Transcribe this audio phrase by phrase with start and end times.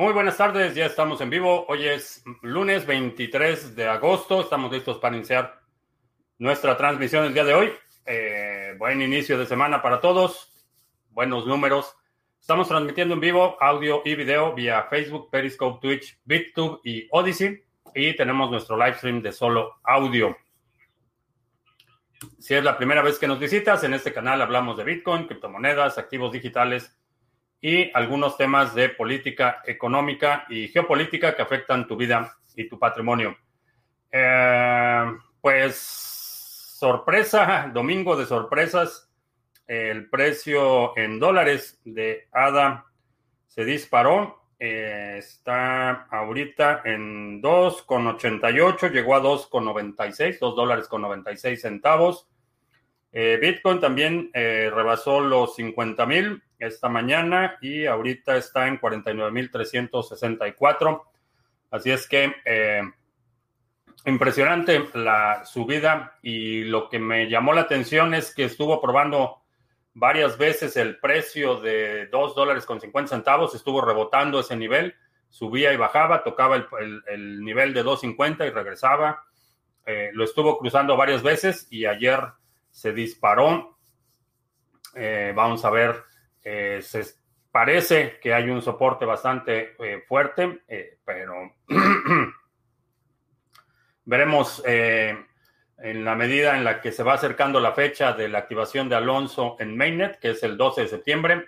[0.00, 1.66] Muy buenas tardes, ya estamos en vivo.
[1.68, 4.40] Hoy es lunes 23 de agosto.
[4.40, 5.60] Estamos listos para iniciar
[6.38, 7.70] nuestra transmisión el día de hoy.
[8.06, 10.54] Eh, buen inicio de semana para todos.
[11.10, 11.94] Buenos números.
[12.40, 17.62] Estamos transmitiendo en vivo audio y video vía Facebook, Periscope, Twitch, BitTube y Odyssey.
[17.94, 20.34] Y tenemos nuestro live stream de solo audio.
[22.38, 25.98] Si es la primera vez que nos visitas, en este canal hablamos de Bitcoin, criptomonedas,
[25.98, 26.98] activos digitales
[27.60, 33.36] y algunos temas de política económica y geopolítica que afectan tu vida y tu patrimonio.
[34.10, 39.10] Eh, pues sorpresa, domingo de sorpresas,
[39.66, 42.86] el precio en dólares de ADA
[43.46, 44.38] se disparó.
[44.58, 52.26] Eh, está ahorita en 2,88, llegó a 2,96, 2 dólares con 96 centavos.
[53.12, 61.02] Eh, Bitcoin también rebasó los 50 mil esta mañana y ahorita está en 49.364.
[61.70, 62.82] Así es que eh,
[64.06, 69.42] impresionante la subida y lo que me llamó la atención es que estuvo probando
[69.94, 74.94] varias veces el precio de 2 dólares con 50 centavos, estuvo rebotando ese nivel,
[75.28, 79.24] subía y bajaba, tocaba el, nivel de 2.50 y regresaba.
[80.12, 82.20] lo estuvo cruzando varias veces y ayer
[82.70, 83.76] se disparó.
[84.94, 86.04] Eh, vamos a ver,
[86.42, 87.04] eh, se
[87.50, 90.60] parece que hay un soporte bastante eh, fuerte,
[91.04, 91.54] pero
[94.04, 98.88] veremos en la medida en la que se va acercando la fecha de la activación
[98.88, 101.46] de Alonso en Mainnet, que es el 12 de septiembre.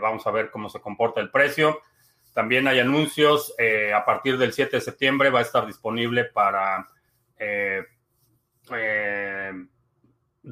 [0.00, 1.80] vamos a ver cómo se comporta el precio.
[2.32, 3.54] También hay anuncios.
[3.94, 6.88] a partir del 7 de septiembre va a estar disponible para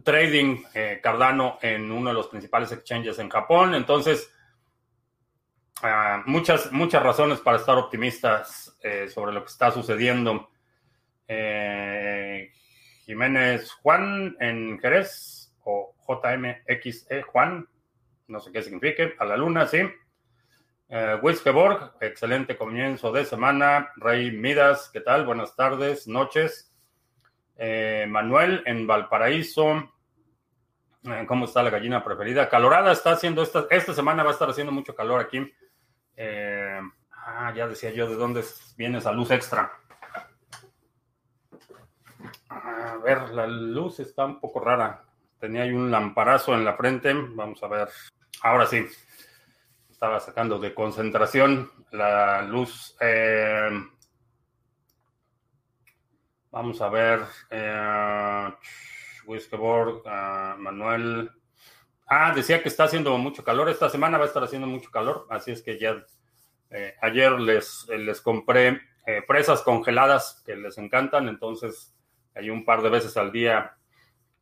[0.04, 3.74] trading eh, Cardano en uno de los principales exchanges en Japón.
[3.74, 4.32] Entonces,
[5.82, 10.48] ah, muchas, muchas razones para estar optimistas eh, sobre lo que está sucediendo.
[11.28, 12.50] Eh,
[13.04, 17.68] Jiménez Juan en Jerez o JMXE Juan,
[18.28, 19.80] no sé qué signifique, a la luna, sí.
[20.88, 21.20] Eh,
[22.00, 23.92] excelente comienzo de semana.
[23.96, 25.24] Rey Midas, ¿qué tal?
[25.24, 26.71] Buenas tardes, noches.
[27.56, 29.92] Eh, Manuel en Valparaíso.
[31.04, 32.48] Eh, ¿Cómo está la gallina preferida?
[32.48, 35.52] Calorada está haciendo esta, esta semana va a estar haciendo mucho calor aquí.
[36.16, 36.80] Eh,
[37.12, 38.44] ah, ya decía yo de dónde
[38.76, 39.72] viene esa luz extra.
[42.48, 45.04] A ver, la luz está un poco rara.
[45.38, 47.12] Tenía ahí un lamparazo en la frente.
[47.14, 47.88] Vamos a ver.
[48.42, 48.86] Ahora sí.
[49.90, 52.96] Estaba sacando de concentración la luz.
[56.52, 57.20] Vamos a ver.
[57.50, 58.50] Eh,
[59.26, 61.30] Whiskeyboard, uh, Manuel.
[62.06, 63.70] Ah, decía que está haciendo mucho calor.
[63.70, 65.26] Esta semana va a estar haciendo mucho calor.
[65.30, 66.04] Así es que ya
[66.70, 71.28] eh, ayer les, les compré eh, fresas congeladas que les encantan.
[71.28, 71.96] Entonces,
[72.34, 73.76] hay un par de veces al día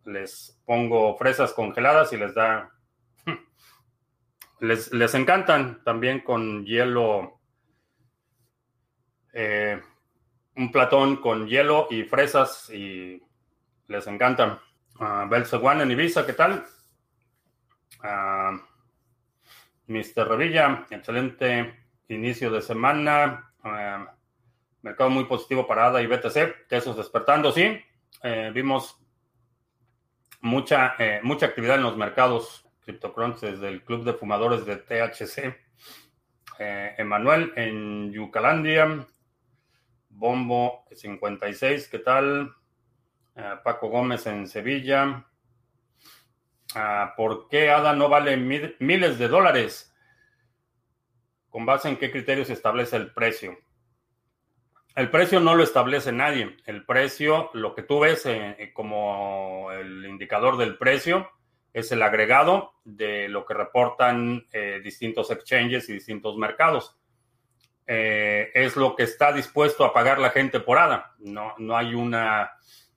[0.05, 2.73] les pongo fresas congeladas y les da.
[4.61, 7.41] Les, les encantan también con hielo.
[9.33, 9.81] Eh,
[10.57, 13.23] un platón con hielo y fresas y
[13.89, 14.59] les encantan.
[14.99, 16.65] Uh, Belzeguan en Ibiza, ¿qué tal?
[18.03, 18.59] Ah,
[19.87, 20.29] Mr.
[20.29, 21.75] Revilla, excelente
[22.09, 23.53] inicio de semana.
[23.65, 24.21] Uh,
[24.83, 26.69] mercado muy positivo para ADA y BTC.
[26.69, 27.81] Tesos despertando, sí.
[28.23, 28.99] Eh, vimos
[30.41, 35.57] mucha, eh, mucha actividad en los mercados CryptoCrunch desde el Club de Fumadores de THC.
[36.59, 39.07] Eh, Emanuel en Yucalandia.
[40.21, 42.55] Bombo 56, ¿qué tal?
[43.35, 45.25] Eh, Paco Gómez en Sevilla.
[46.75, 49.97] Ah, ¿Por qué ADA no vale miles de dólares?
[51.49, 53.57] ¿Con base en qué criterios establece el precio?
[54.95, 56.55] El precio no lo establece nadie.
[56.67, 61.31] El precio, lo que tú ves eh, eh, como el indicador del precio,
[61.73, 64.45] es el agregado de lo que reportan
[64.83, 67.00] distintos exchanges y distintos mercados.
[67.93, 71.13] Eh, es lo que está dispuesto a pagar la gente por ADA.
[71.19, 72.53] No, no hay una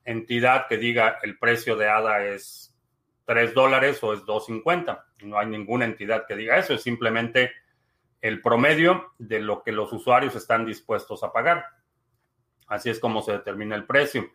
[0.06, 2.78] entidad que diga el precio de ADA es
[3.26, 5.04] 3 dólares o es 2.50.
[5.24, 6.76] No hay ninguna entidad que diga eso.
[6.76, 7.54] Es simplemente
[8.22, 11.66] el promedio de lo que los usuarios están dispuestos a pagar.
[12.68, 14.30] Así es como se determina el precio.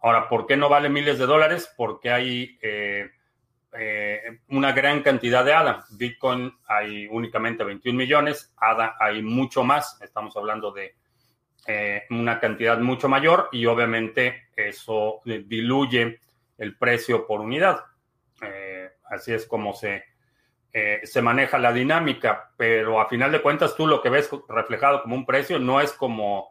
[0.00, 1.68] Ahora, ¿por qué no vale miles de dólares?
[1.76, 3.10] Porque hay eh,
[3.78, 5.84] eh, una gran cantidad de ADA.
[5.90, 10.94] Bitcoin hay únicamente 21 millones, ADA hay mucho más, estamos hablando de
[11.66, 16.20] eh, una cantidad mucho mayor y obviamente eso diluye
[16.58, 17.80] el precio por unidad.
[18.42, 20.04] Eh, así es como se
[21.04, 25.16] se maneja la dinámica, pero a final de cuentas tú lo que ves reflejado como
[25.16, 26.50] un precio no es como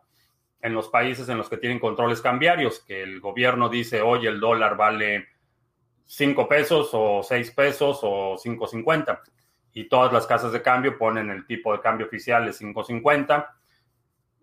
[0.66, 4.40] en los países en los que tienen controles cambiarios, que el gobierno dice, oye, el
[4.40, 5.28] dólar vale
[6.06, 9.22] 5 pesos o 6 pesos o 5.50
[9.74, 13.48] y todas las casas de cambio ponen el tipo de cambio oficial de 5.50.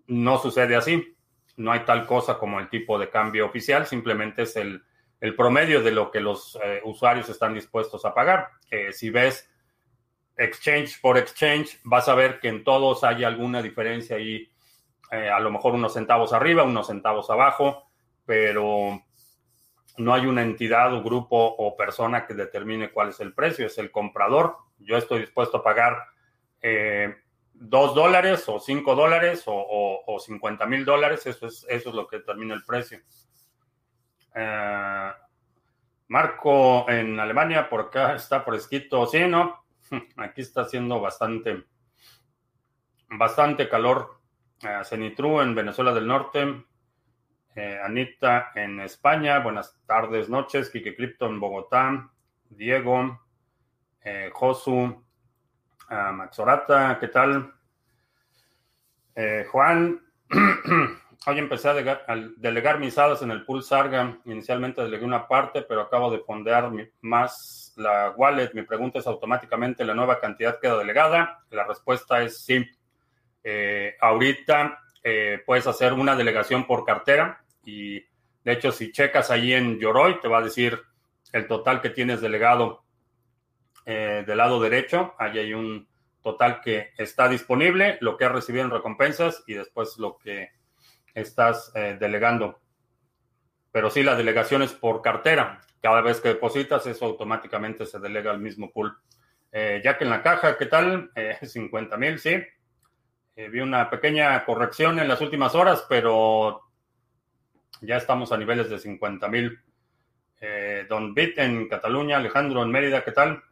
[0.08, 1.16] No sucede así,
[1.56, 4.84] no hay tal cosa como el tipo de cambio oficial, simplemente es el,
[5.36, 8.48] promedio de lo que los eh, usuarios están dispuestos a pagar.
[8.90, 9.48] si ves
[10.36, 14.50] exchange por exchange, vas a ver que en todos hay alguna diferencia ahí,
[15.10, 17.84] eh, a lo mejor unos centavos arriba, unos centavos abajo,
[18.24, 19.02] pero
[19.98, 23.78] no hay una entidad o grupo o persona que determine cuál es el precio, es
[23.78, 24.56] el comprador.
[24.78, 25.98] Yo estoy dispuesto a pagar
[26.60, 27.14] eh,
[27.52, 32.18] dos dólares o cinco dólares o, cincuenta mil dólares, eso es, eso es lo que
[32.18, 33.00] determina el precio.
[34.34, 35.12] Eh,
[36.08, 39.64] Marco en Alemania, por acá está fresquito, sí, ¿no?
[40.16, 41.64] Aquí está haciendo bastante,
[43.08, 44.20] bastante calor.
[44.62, 46.66] Uh, Cenitru en Venezuela del Norte.
[47.54, 49.38] Eh, Anita en España.
[49.40, 50.70] Buenas tardes, noches.
[50.70, 52.10] Kike Crypto en Bogotá.
[52.48, 53.20] Diego.
[54.04, 55.04] Eh, Josu.
[55.90, 57.52] Uh, Maxorata, ¿qué tal?
[59.50, 60.00] Juan.
[61.24, 61.74] Hoy empecé a
[62.36, 64.18] delegar, mis hadas en el pool Sarga.
[64.24, 68.50] Inicialmente delegué una parte, pero acabo de fondear más la wallet.
[68.54, 71.44] Mi pregunta es automáticamente la nueva cantidad queda delegada.
[71.50, 72.68] La respuesta es sí.
[73.44, 78.00] Eh, ahorita eh, puedes hacer una delegación por cartera y
[78.44, 80.80] de hecho si checas ahí en Yoroi te va a decir
[81.32, 82.84] el total que tienes delegado
[83.86, 85.14] eh, del lado derecho.
[85.18, 85.88] Ahí hay un
[86.22, 90.50] total que está disponible, lo que has recibido en recompensas y después lo que
[91.14, 92.60] estás eh, delegando.
[93.70, 95.60] Pero sí, la delegación es por cartera.
[95.80, 98.96] Cada vez que depositas, eso automáticamente se delega al mismo pool.
[99.50, 101.10] Eh, ya que en la caja, ¿qué tal?
[101.42, 102.42] 50 eh, mil, sí.
[103.36, 106.62] vi una pequeña corrección en las últimas horas, pero
[107.80, 109.58] ya estamos a niveles de 50 mil.
[110.88, 113.44] Don Bit en Cataluña, Alejandro en Mérida, ¿qué tal?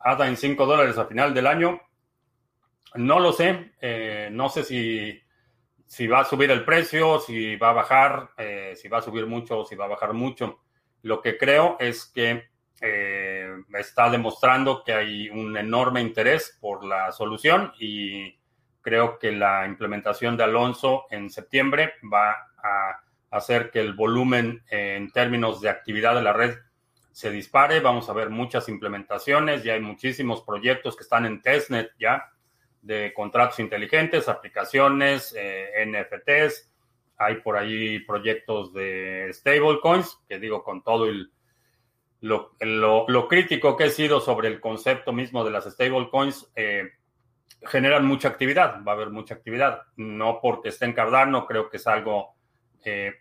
[0.00, 1.80] Ada en 5 dólares a final del año.
[2.96, 3.72] No lo sé.
[4.32, 5.24] no sé si
[5.86, 9.26] si va a subir el precio, si va a bajar, eh, si va a subir
[9.26, 10.60] mucho o si va a bajar mucho.
[11.02, 12.48] Lo que creo es que
[12.80, 18.36] eh, está demostrando que hay un enorme interés por la solución y
[18.80, 23.03] creo que la implementación de Alonso en septiembre va a
[23.34, 26.56] hacer que el volumen en términos de actividad de la red
[27.10, 27.80] se dispare.
[27.80, 32.30] Vamos a ver muchas implementaciones, ya hay muchísimos proyectos que están en testnet ya
[32.80, 36.70] de contratos inteligentes, aplicaciones, eh, NFTs.
[37.16, 41.32] Hay por ahí proyectos de stablecoins, que digo con todo el,
[42.20, 46.84] lo, lo, crítico que he sido sobre el concepto mismo de las stablecoins, eh,
[47.62, 49.82] generan mucha actividad, va a haber mucha actividad.
[49.96, 52.34] No porque esté en Cardano, creo que es algo
[52.84, 53.14] eh,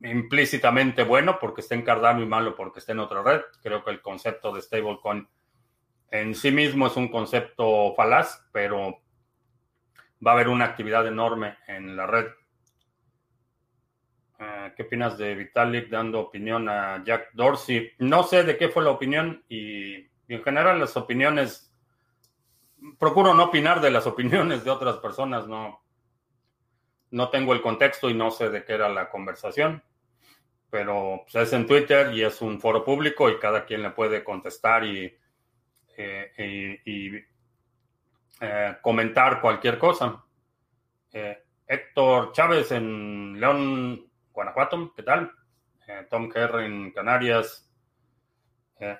[0.00, 3.40] implícitamente bueno porque esté en Cardano y malo porque esté en otra red.
[3.62, 5.28] Creo que el concepto de stablecoin
[6.10, 9.00] en sí mismo es un concepto falaz, pero
[10.24, 12.26] va a haber una actividad enorme en la red.
[14.38, 17.92] Eh, ¿Qué opinas de Vitalik dando opinión a Jack Dorsey?
[17.98, 19.94] No sé de qué fue la opinión y,
[20.28, 21.72] en general las opiniones,
[22.98, 25.82] procuro no opinar de las opiniones de otras personas, no,
[27.12, 29.82] no tengo el contexto y no sé de qué era la conversación,
[30.70, 34.24] pero pues, es en Twitter y es un foro público y cada quien le puede
[34.24, 35.14] contestar y
[35.96, 36.82] eh,
[38.40, 40.24] eh, comentar cualquier cosa.
[41.12, 45.30] Eh, Héctor Chávez en León, Guanajuato, ¿qué tal?
[46.08, 47.70] Tom Kerr en Canarias.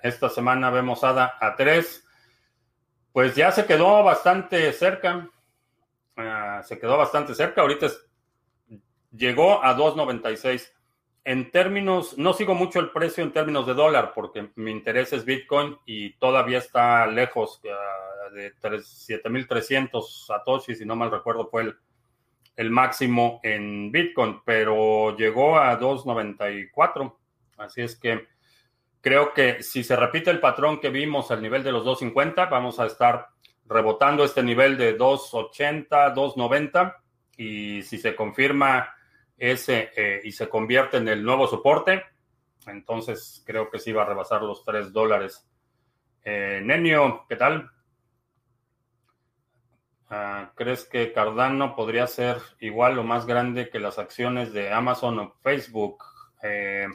[0.02, 2.06] esta semana vemos ADA a 3.
[3.12, 5.30] Pues ya se quedó bastante cerca.
[6.64, 7.62] Se quedó bastante cerca.
[7.62, 7.88] Ahorita
[9.12, 10.72] llegó a 2.96.
[11.24, 15.24] En términos, no sigo mucho el precio en términos de dólar porque mi interés es
[15.24, 21.74] Bitcoin y todavía está lejos uh, de 7.300 satoshis, si no mal recuerdo, fue
[22.56, 27.14] el, máximo en Bitcoin, pero llegó a 2.94.
[27.58, 28.26] Así es que
[29.00, 32.80] creo que si se repite el patrón que vimos al nivel de los 2.50, vamos
[32.80, 33.28] a estar
[33.72, 36.96] rebotando este nivel de 2.80, 2.90
[37.36, 38.94] y si se confirma
[39.36, 42.04] ese eh, y se convierte en el nuevo soporte,
[42.66, 45.48] entonces creo que sí va a rebasar los 3 dólares.
[46.24, 47.70] Eh, Nenio, ¿qué tal?
[50.08, 55.18] Ah, ¿Crees que Cardano podría ser igual o más grande que las acciones de Amazon
[55.18, 56.04] o Facebook?
[56.42, 56.86] Eh,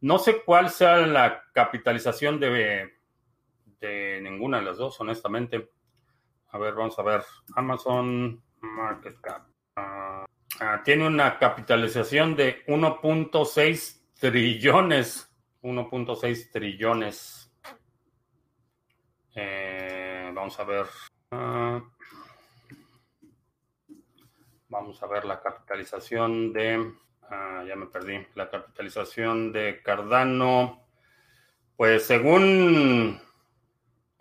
[0.00, 2.92] no sé cuál sea la capitalización de,
[3.80, 5.70] de ninguna de las dos, honestamente.
[6.52, 7.22] A ver, vamos a ver.
[7.54, 9.46] Amazon Market Cap.
[9.76, 10.26] Ah,
[10.60, 15.30] ah, tiene una capitalización de 1.6 trillones.
[15.62, 17.52] 1.6 trillones.
[19.36, 20.86] Eh, vamos a ver.
[21.30, 21.80] Ah,
[24.68, 26.94] vamos a ver la capitalización de.
[27.30, 28.26] ya me perdí.
[28.34, 30.84] La capitalización de Cardano.
[31.76, 33.20] Pues según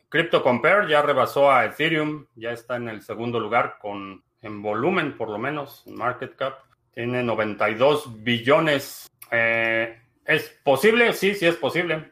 [0.10, 5.18] Crypto Compare ya rebasó a Ethereum, ya está en el segundo lugar con en volumen
[5.18, 6.60] por lo menos, market cap.
[6.94, 9.10] Tiene 92 billones.
[9.32, 11.14] Eh, ¿Es posible?
[11.14, 12.12] Sí, sí es posible.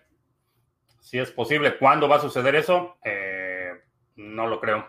[1.02, 1.78] Sí es posible.
[1.78, 2.98] ¿Cuándo va a suceder eso?
[3.04, 3.72] Eh,
[4.16, 4.88] no lo creo.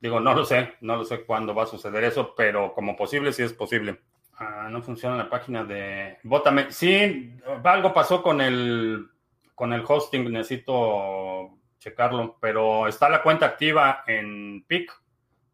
[0.00, 0.74] Digo, no lo sé.
[0.80, 4.00] No lo sé cuándo va a suceder eso, pero como posible, sí es posible.
[4.38, 6.70] Ah, no funciona la página de Bótame.
[6.70, 9.08] Sí, algo pasó con el,
[9.54, 10.30] con el hosting.
[10.30, 14.92] Necesito checarlo, pero está la cuenta activa en PIC.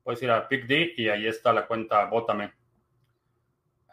[0.02, 2.52] Puedes ir a PICD y ahí está la cuenta Bótame.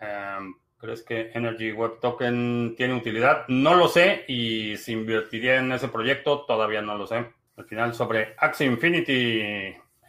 [0.01, 3.47] Em, ¿Crees que Energy Web Token tiene utilidad?
[3.47, 7.25] No lo sé y si invertiría en ese proyecto todavía no lo sé.
[7.57, 9.39] Al final sobre Axie Infinity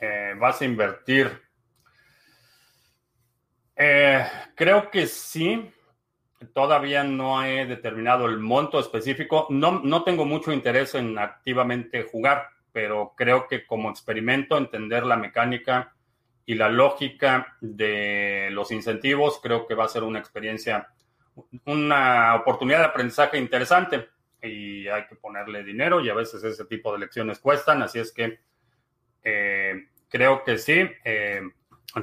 [0.01, 1.31] eh, vas a invertir.
[3.77, 5.73] Eh, creo que sí.
[6.53, 9.47] Todavía no he determinado el monto específico.
[9.51, 15.17] No, no tengo mucho interés en activamente jugar, pero creo que como experimento, entender la
[15.17, 15.95] mecánica
[16.45, 20.89] y la lógica de los incentivos, creo que va a ser una experiencia,
[21.65, 24.09] una oportunidad de aprendizaje interesante.
[24.43, 27.83] Y hay que ponerle dinero y a veces ese tipo de lecciones cuestan.
[27.83, 28.39] Así es que
[29.25, 30.89] eh, creo que sí.
[31.05, 31.43] Eh,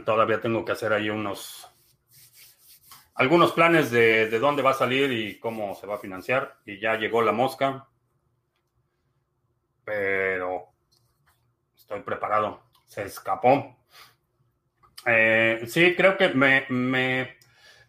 [0.05, 1.72] todavía tengo que hacer ahí unos
[3.15, 6.57] algunos planes de, dónde va a salir y cómo se va a financiar.
[6.65, 7.87] Y ya llegó la mosca.
[9.85, 10.69] Pero
[11.75, 12.63] estoy preparado.
[12.85, 13.77] Se escapó.
[15.05, 17.37] Eh, sí, creo que me, me,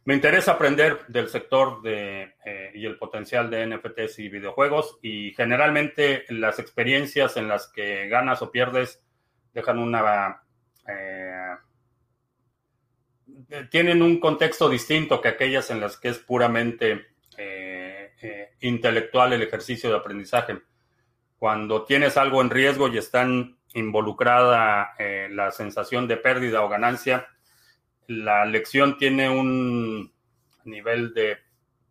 [0.07, 4.99] interesa aprender del sector de, eh, y el potencial de NFTs y videojuegos.
[5.01, 9.03] Y generalmente las experiencias en las que ganas o pierdes
[9.55, 10.43] dejan una...
[10.87, 11.44] Eh,
[13.71, 19.43] tienen un contexto distinto que aquellas en las que es puramente eh, eh, intelectual el
[19.43, 20.59] ejercicio de aprendizaje.
[21.39, 27.27] Cuando tienes algo en riesgo y están involucrada eh, la sensación de pérdida o ganancia,
[28.07, 30.13] la lección tiene un
[30.65, 31.39] nivel de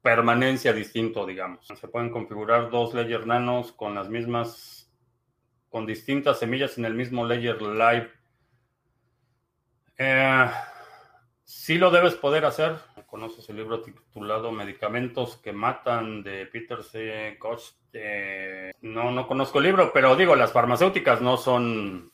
[0.01, 1.67] permanencia distinto, digamos.
[1.67, 4.91] Se pueden configurar dos layers nanos con las mismas,
[5.69, 8.09] con distintas semillas en el mismo layer live.
[11.55, 12.75] Sí lo debes poder hacer.
[13.05, 17.37] ¿Conoces el libro titulado Medicamentos que matan de Peter C.
[17.39, 17.61] Koch?
[18.81, 22.11] no, no conozco el libro, pero digo, las farmacéuticas no son,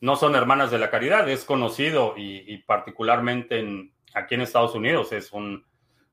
[0.00, 1.28] no son hermanas de la caridad.
[1.28, 5.64] Es conocido y, particularmente en, aquí en Estados Unidos es un,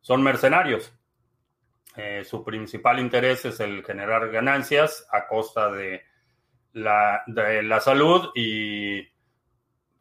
[0.01, 0.93] son mercenarios.
[1.95, 6.03] Eh, su principal interés es el generar ganancias a costa de
[6.73, 9.07] la, de la salud y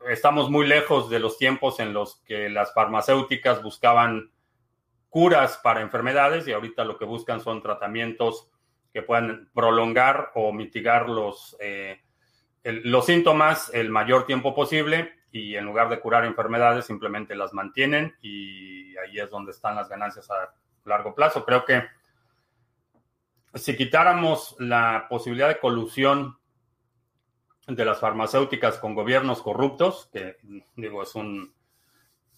[0.09, 4.31] estamos muy lejos de los tiempos en los que las farmacéuticas buscaban
[5.09, 8.50] curas para enfermedades y ahorita lo que buscan son tratamientos
[8.93, 12.00] que puedan prolongar o mitigar los, eh,
[12.62, 18.17] los síntomas el mayor tiempo posible y en lugar de curar enfermedades simplemente las mantienen
[18.23, 21.45] y ahí es donde están las ganancias a largo plazo.
[21.45, 21.85] Creo que
[23.55, 26.38] si quitáramos la posibilidad de colusión
[27.69, 30.37] de las farmacéuticas con gobiernos corruptos, que
[30.77, 31.53] digo, es un,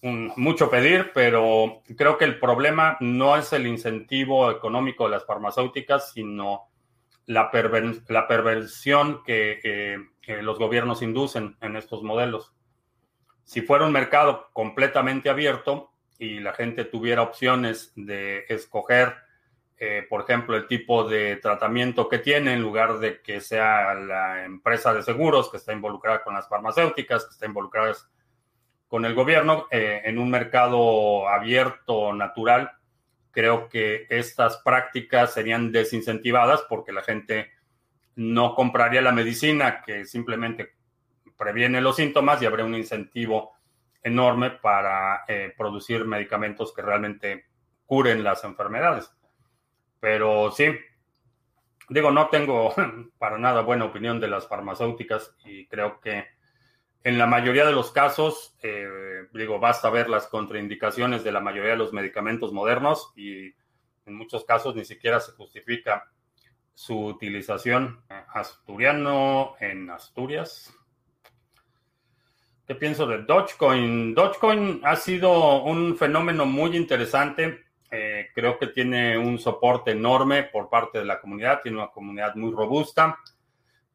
[0.01, 6.11] mucho pedir, pero creo que el problema no es el incentivo económico de las farmacéuticas,
[6.11, 6.69] sino
[7.27, 7.49] la,
[8.07, 10.03] la perversión que
[10.41, 12.53] los gobiernos inducen en estos modelos.
[13.43, 19.15] Si fuera un mercado completamente abierto y la gente tuviera opciones de escoger
[19.83, 24.45] eh, por ejemplo, el tipo de tratamiento que tiene, en lugar de que sea la
[24.45, 27.95] empresa de seguros que está involucrada con las farmacéuticas, que está involucrada
[28.87, 32.73] con el gobierno, eh, en un mercado abierto, natural,
[33.31, 37.49] creo que estas prácticas serían desincentivadas porque la gente
[38.15, 40.75] no compraría la medicina que simplemente
[41.35, 43.53] previene los síntomas y habría un incentivo
[44.03, 47.45] enorme para eh, producir medicamentos que realmente
[47.87, 49.11] curen las enfermedades.
[50.01, 50.65] Pero sí,
[51.87, 52.73] digo, no tengo
[53.17, 56.25] para nada buena opinión de las farmacéuticas y creo que
[57.03, 61.71] en la mayoría de los casos, eh, digo, basta ver las contraindicaciones de la mayoría
[61.71, 63.53] de los medicamentos modernos y
[64.05, 66.11] en muchos casos ni siquiera se justifica
[66.73, 68.03] su utilización.
[68.33, 70.73] Asturiano en Asturias.
[72.67, 74.13] ¿Qué pienso de Dogecoin?
[74.13, 77.65] Dogecoin ha sido un fenómeno muy interesante.
[77.93, 82.35] Eh, creo que tiene un soporte enorme por parte de la comunidad, tiene una comunidad
[82.35, 83.19] muy robusta.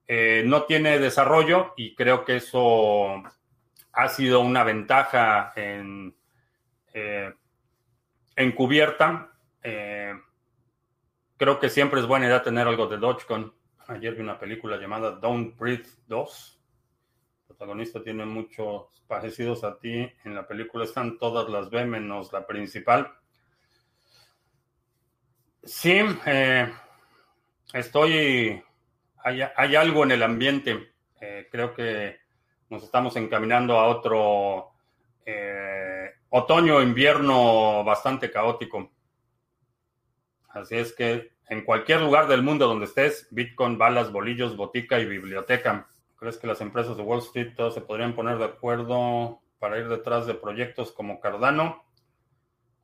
[0.07, 3.23] Eh, no tiene desarrollo y creo que eso
[3.93, 6.15] ha sido una ventaja en,
[6.93, 7.33] eh,
[8.37, 9.33] encubierta.
[11.39, 13.53] creo que siempre es buena idea tener algo de Dogecoin.
[13.89, 16.61] Ayer vi una película llamada Don't Breathe 2.
[17.41, 20.09] El protagonista tiene muchos parecidos a ti.
[20.25, 23.13] En la película están todas las B menos la principal.
[25.67, 26.73] Sí, eh,
[27.73, 28.63] estoy.
[29.25, 30.93] Hay, algo en el ambiente.
[31.21, 32.19] Eh, creo que
[32.71, 34.71] nos estamos encaminando a otro
[35.25, 38.93] eh, otoño-invierno bastante caótico.
[40.51, 45.07] Así es que en cualquier lugar del mundo donde estés, Bitcoin, balas, bolillos, botica y
[45.07, 45.89] biblioteca.
[46.17, 50.29] ¿Crees que las empresas de Wall Street se podrían poner de acuerdo para ir detrás
[50.29, 51.85] de proyectos como Cardano?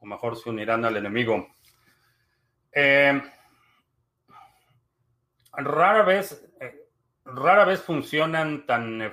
[0.01, 1.47] O mejor se unirán al enemigo.
[2.73, 3.23] Eh,
[5.53, 6.89] rara vez, eh,
[7.25, 9.13] rara vez funcionan tan,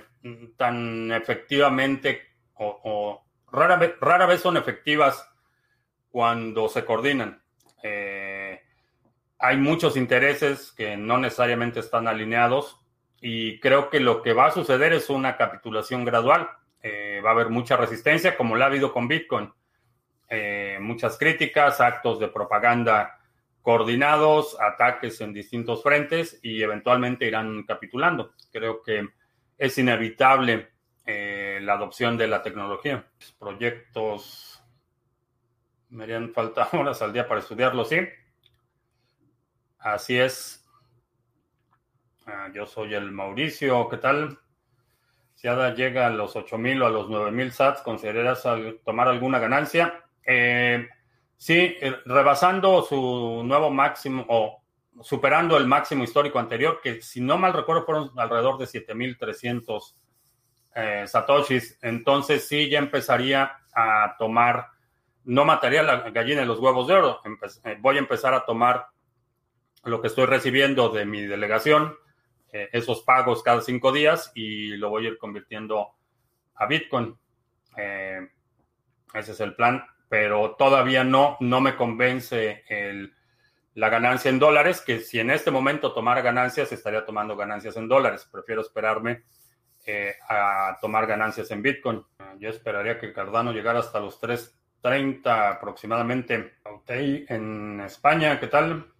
[0.55, 2.21] tan efectivamente
[2.55, 5.29] o, rara, vez, rara vez son efectivas
[6.09, 7.41] cuando se coordinan.
[7.83, 8.61] Eh,
[9.37, 12.77] hay muchos intereses que no necesariamente están alineados
[13.21, 16.49] y creo que lo que va a suceder es una capitulación gradual.
[17.25, 19.53] va a haber mucha resistencia, como la ha habido con Bitcoin.
[20.79, 23.18] muchas críticas, actos de propaganda
[23.61, 28.33] coordinados, ataques en distintos frentes y eventualmente irán capitulando.
[28.51, 29.07] Creo que
[29.57, 30.69] es inevitable
[31.05, 33.05] eh, la adopción de la tecnología.
[33.37, 34.63] Proyectos
[35.89, 37.97] me harían falta horas al día para estudiarlo, sí.
[39.79, 40.65] Así es.
[42.25, 44.39] Ah, yo soy el Mauricio, ¿qué tal?
[45.33, 48.43] Si ADA llega a los 8.000 o a los 9.000 sats, ¿consideras
[48.83, 50.03] tomar alguna ganancia?
[50.25, 50.87] Eh,
[51.39, 54.61] Sí, eh, rebasando su nuevo máximo o
[55.01, 59.95] superando el máximo histórico anterior, que si no mal recuerdo fueron alrededor de 7.300
[60.75, 61.79] eh, satoshis.
[61.81, 64.67] Entonces sí, ya empezaría a tomar,
[65.23, 67.21] no mataría la gallina de los huevos de oro,
[67.63, 68.87] eh, voy a empezar a tomar
[69.85, 71.95] lo que estoy recibiendo de mi delegación,
[72.51, 75.93] esos pagos cada cinco días y lo voy a ir convirtiendo
[76.55, 77.15] a Bitcoin.
[79.13, 82.63] ese es el plan pero todavía no, no me convence
[83.75, 87.87] la ganancia en dólares, que si en este momento tomara ganancias, estaría tomando ganancias en
[87.87, 88.27] dólares.
[88.29, 89.23] Prefiero esperarme
[89.85, 92.03] eh, a tomar ganancias en Bitcoin.
[92.39, 96.55] Yo esperaría que Cardano llegara hasta los 3.30 aproximadamente.
[96.87, 98.91] en España, ¿qué tal?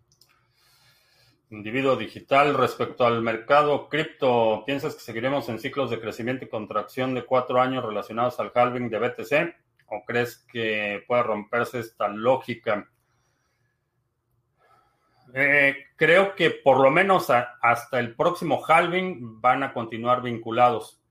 [1.49, 7.15] Individuo digital respecto al mercado cripto, ¿piensas que seguiremos en ciclos de crecimiento y contracción
[7.15, 9.68] de cuatro años relacionados al halving de BTC?
[9.91, 12.89] ¿O crees que puede romperse esta lógica?
[15.33, 21.01] Eh, creo que por lo menos hasta el próximo halving van a continuar vinculados.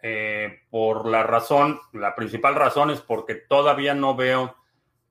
[0.00, 4.56] Eh, por la razón, la principal razón es porque todavía no veo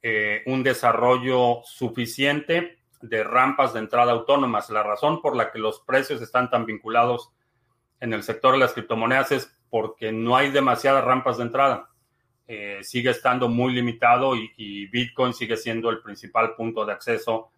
[0.01, 4.69] eh, un desarrollo suficiente de rampas de entrada autónomas.
[4.69, 7.33] La razón por la que los precios están tan vinculados
[7.99, 11.89] en el sector de las criptomonedas es porque no hay demasiadas rampas de entrada.
[12.47, 17.51] Eh, sigue estando muy limitado y, Bitcoin sigue siendo el principal punto de acceso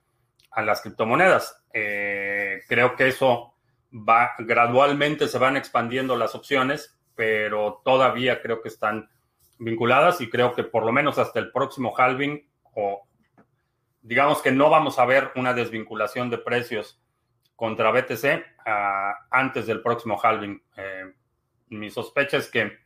[0.52, 1.63] a las criptomonedas.
[1.73, 3.54] Eh, creo que eso
[3.93, 9.10] va gradualmente se van expandiendo las opciones, pero todavía creo que están
[9.60, 13.04] vinculadas y creo que por lo menos hasta el próximo halving o
[14.02, 16.99] digamos que no vamos a ver una desvinculación de precios
[17.56, 20.63] contra BTC ah, antes del próximo halving.
[20.78, 21.13] Eh,
[21.69, 22.80] mi sospecha es que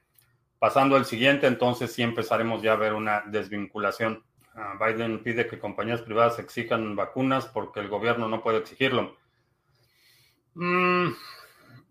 [0.64, 4.24] Pasando al siguiente, entonces sí empezaremos ya a ver una desvinculación.
[4.56, 9.18] Ah, Biden pide que compañías privadas exijan vacunas porque el gobierno no puede exigirlo.
[10.54, 11.10] Mm,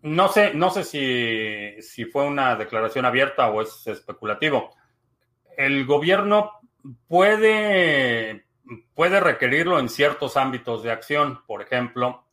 [0.01, 4.73] no sé, no sé si, si fue una declaración abierta o es especulativo.
[5.55, 6.53] El gobierno
[7.07, 8.47] puede,
[8.95, 12.25] puede requerirlo en ciertos ámbitos de acción, por ejemplo,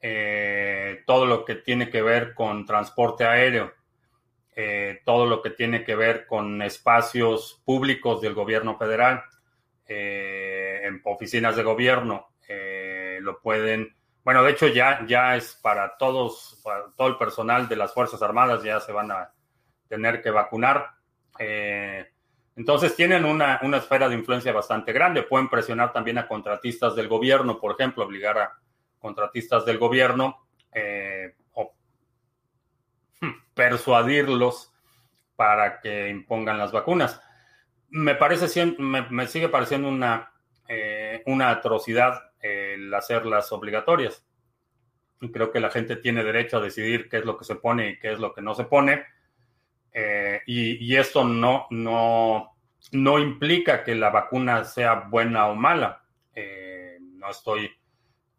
[0.00, 3.75] eh, todo lo que tiene que ver con transporte aéreo
[4.58, 9.22] eh, todo lo que tiene que ver con espacios públicos del gobierno federal,
[9.86, 15.98] eh, en oficinas de gobierno, eh, lo pueden, bueno, de hecho ya, ya es para
[15.98, 19.30] todos, para todo el personal de las Fuerzas Armadas, ya se van a
[19.90, 20.92] tener que vacunar.
[22.56, 25.22] entonces tienen una, una esfera de influencia bastante grande.
[25.22, 28.58] Pueden presionar también a contratistas del gobierno, por ejemplo, obligar a
[28.98, 30.46] contratistas del gobierno
[33.56, 34.72] persuadirlos
[35.34, 37.20] para que impongan las vacunas.
[37.88, 40.32] Me parece, me, sigue pareciendo una,
[41.24, 44.24] una atrocidad el hacerlas obligatorias.
[45.32, 47.98] Creo que la gente tiene derecho a decidir qué es lo que se pone y
[47.98, 49.04] qué es lo que no se pone.
[49.92, 52.54] Eh, y, esto no, no,
[52.92, 56.04] no implica que la vacuna sea buena o mala.
[56.34, 57.70] Eh, no estoy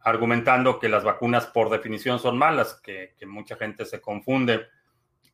[0.01, 4.67] argumentando que las vacunas por definición son malas, que, mucha gente se confunde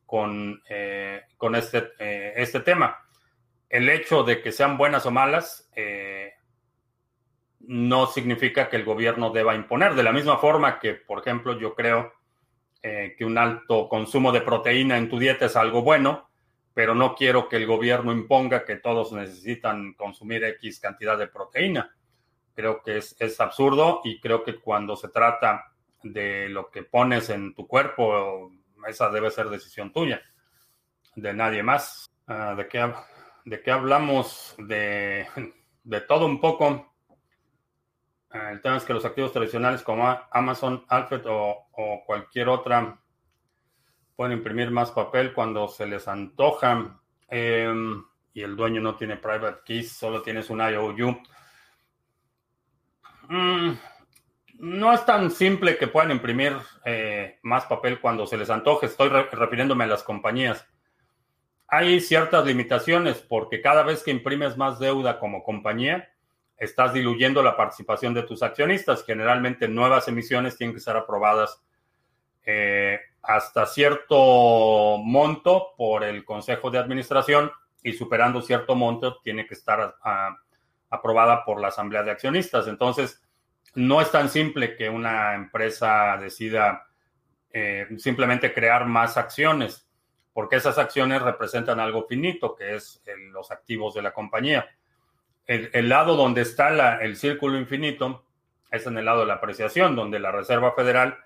[0.06, 1.92] con, eh, con este,
[2.40, 2.98] este tema.
[3.68, 5.70] El hecho de que sean buenas o malas
[7.66, 9.94] no significa que el gobierno deba imponer.
[9.94, 12.12] De la misma forma que, por ejemplo, yo creo
[12.82, 16.28] eh, que un alto consumo de proteína en tu dieta es algo bueno,
[16.74, 21.96] pero no quiero que el gobierno imponga que todos necesitan consumir X cantidad de proteína.
[22.54, 27.54] Creo que es, absurdo y creo que cuando se trata de lo que pones en
[27.54, 28.52] tu cuerpo,
[28.88, 30.22] esa debe ser decisión tuya,
[31.16, 32.10] de nadie más.
[32.26, 32.92] Ah, ¿de, qué,
[33.44, 34.54] ¿De qué hablamos?
[34.58, 35.26] De,
[35.84, 36.94] de todo un poco.
[38.30, 41.68] Ah, el tema es que los activos tradicionales como Amazon, Alfred o,
[42.06, 43.00] cualquier otra
[44.16, 49.60] pueden imprimir más papel cuando se les antoja em, y el dueño no tiene private
[49.64, 51.20] keys, solo tienes un IOU.
[53.28, 53.72] Mm,
[54.64, 58.86] no es tan simple que puedan imprimir eh, más papel cuando se les antoje.
[58.86, 60.66] Estoy refiriéndome a las compañías.
[61.68, 66.08] Hay ciertas limitaciones porque cada vez que imprimes más deuda como compañía,
[66.56, 69.04] estás diluyendo la participación de tus accionistas.
[69.04, 71.62] Generalmente nuevas emisiones tienen que ser aprobadas
[72.46, 79.52] eh, hasta cierto monto por el Consejo de Administración y superando cierto monto tiene que
[79.52, 79.94] estar
[80.88, 82.66] aprobada por la Asamblea de Accionistas.
[82.66, 83.23] Entonces,
[83.74, 86.86] no es tan simple que una empresa decida
[87.52, 89.88] eh, simplemente crear más acciones,
[90.32, 94.68] porque esas acciones representan algo finito, que es los activos de la compañía
[95.46, 98.24] el, lado donde está el círculo infinito
[98.70, 101.18] es en el lado de la apreciación, donde la Reserva Federal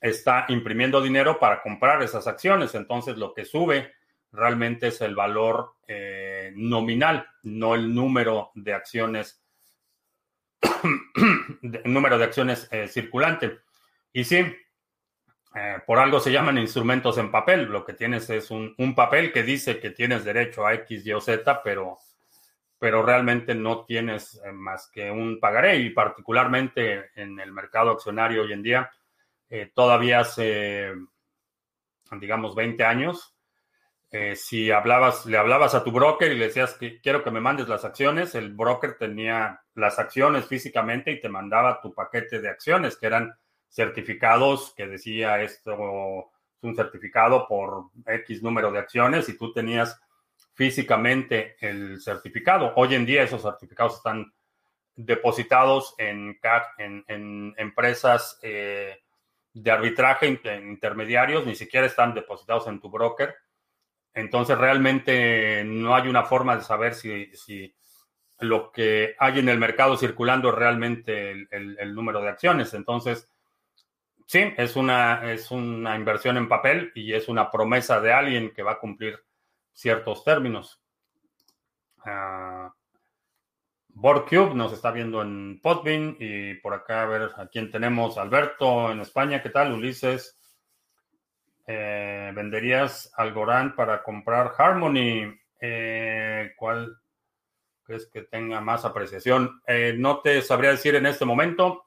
[0.00, 2.74] está imprimiendo dinero para comprar esas acciones.
[2.74, 3.92] Entonces, lo que sube
[4.32, 9.42] realmente es el valor eh, nominal, no el número de acciones,
[11.84, 13.60] número de acciones eh, circulante.
[14.12, 14.44] Y sí,
[15.54, 17.64] eh, por algo se llaman instrumentos en papel.
[17.64, 21.12] Lo que tienes es un, un, papel que dice que tienes derecho a X, Y
[21.12, 21.98] o Z, pero
[22.80, 28.42] pero realmente no tienes eh, más que un pagaré y particularmente en el mercado accionario
[28.42, 28.90] hoy en día,
[29.74, 30.92] todavía hace,
[32.20, 33.37] digamos, 20 años,
[34.10, 37.40] eh, si hablabas, le hablabas a tu broker y le decías que quiero que me
[37.40, 42.48] mandes las acciones, el broker tenía las acciones físicamente y te mandaba tu paquete de
[42.48, 43.34] acciones, que eran
[43.68, 45.72] certificados que decía esto
[46.56, 50.00] es un certificado por X número de acciones y tú tenías
[50.54, 52.72] físicamente el certificado.
[52.76, 54.32] Hoy en día esos certificados están
[54.96, 56.36] depositados en,
[57.06, 58.98] en, empresas eh,
[59.52, 63.36] de arbitraje intermediarios, ni siquiera están depositados en tu broker.
[64.18, 67.72] Entonces realmente no hay una forma de saber si,
[68.40, 72.74] lo que hay en el mercado circulando es realmente el, número de acciones.
[72.74, 73.30] Entonces,
[74.26, 78.64] sí, es una, es una inversión en papel y es una promesa de alguien que
[78.64, 79.24] va a cumplir
[79.72, 80.82] ciertos términos.
[82.04, 82.70] Uh,
[83.90, 88.18] Borcube nos está viendo en Podbean y por acá a ver a quién tenemos.
[88.18, 89.72] Alberto en España, ¿qué tal?
[89.72, 90.37] Ulises.
[91.68, 95.38] Eh, ¿Venderías Algorand para comprar Harmony?
[95.60, 96.96] Eh, ¿Cuál
[97.84, 99.60] crees que tenga más apreciación?
[99.66, 101.84] Eh, no te sabría decir en este momento.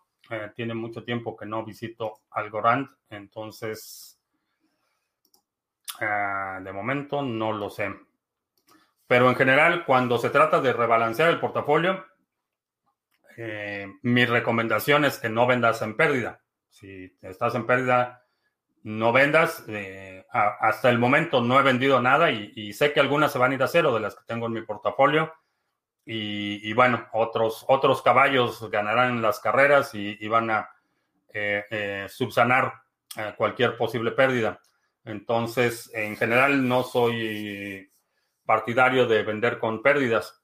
[0.56, 4.12] tiene mucho tiempo que no visito Algorand, entonces
[6.02, 7.94] Ah, de momento no lo sé.
[9.08, 12.06] Pero en general, cuando se trata de rebalancear el portafolio,
[13.38, 16.42] eh, mi recomendación es que no vendas en pérdida.
[16.70, 18.21] Si estás en pérdida,
[18.84, 19.64] no vendas.
[19.68, 23.56] Eh, hasta el momento no he vendido nada y, sé que algunas se van a
[23.56, 25.34] ir a cero de las que tengo en mi portafolio.
[26.06, 30.70] Y, bueno, otros, otros caballos ganarán las carreras y, van a
[31.34, 32.74] eh, subsanar
[33.38, 34.60] cualquier posible pérdida.
[35.04, 37.92] Entonces, en general no soy
[38.46, 40.42] partidario de vender con pérdidas,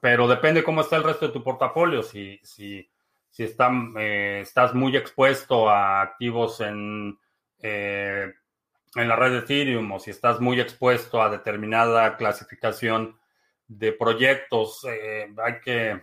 [0.00, 2.02] pero depende cómo está el resto de tu portafolio.
[2.02, 2.88] Si, si,
[3.30, 7.18] si eh, estás muy expuesto a activos en,
[7.62, 8.32] eh,
[8.94, 13.18] en la red de Ethereum o si estás muy expuesto a determinada clasificación
[13.66, 16.02] de proyectos, eh, hay que,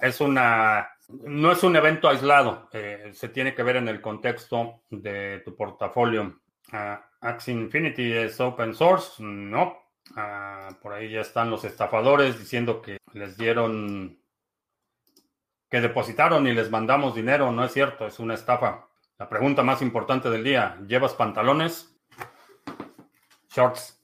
[0.00, 4.82] es una, no es un evento aislado, eh, se tiene que ver en el contexto
[4.90, 6.40] de tu portafolio.
[6.72, 9.84] Uh, Infinity es open source, no.
[10.16, 14.18] Ah, por ahí ya están los estafadores diciendo que les dieron,
[15.70, 17.50] que depositaron y les mandamos dinero.
[17.52, 18.86] No es cierto, es una estafa.
[19.18, 21.96] La pregunta más importante del día, ¿llevas pantalones?
[23.48, 24.02] Shorts.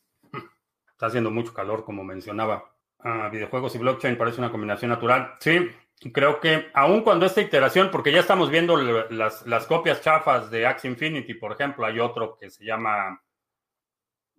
[0.92, 2.72] Está haciendo mucho calor, como mencionaba.
[3.00, 5.34] Ah, videojuegos y blockchain parece una combinación natural.
[5.40, 5.68] Sí,
[6.12, 10.66] creo que aun cuando esta iteración, porque ya estamos viendo las, las copias chafas de
[10.66, 13.20] Axie Infinity, por ejemplo, hay otro que se llama,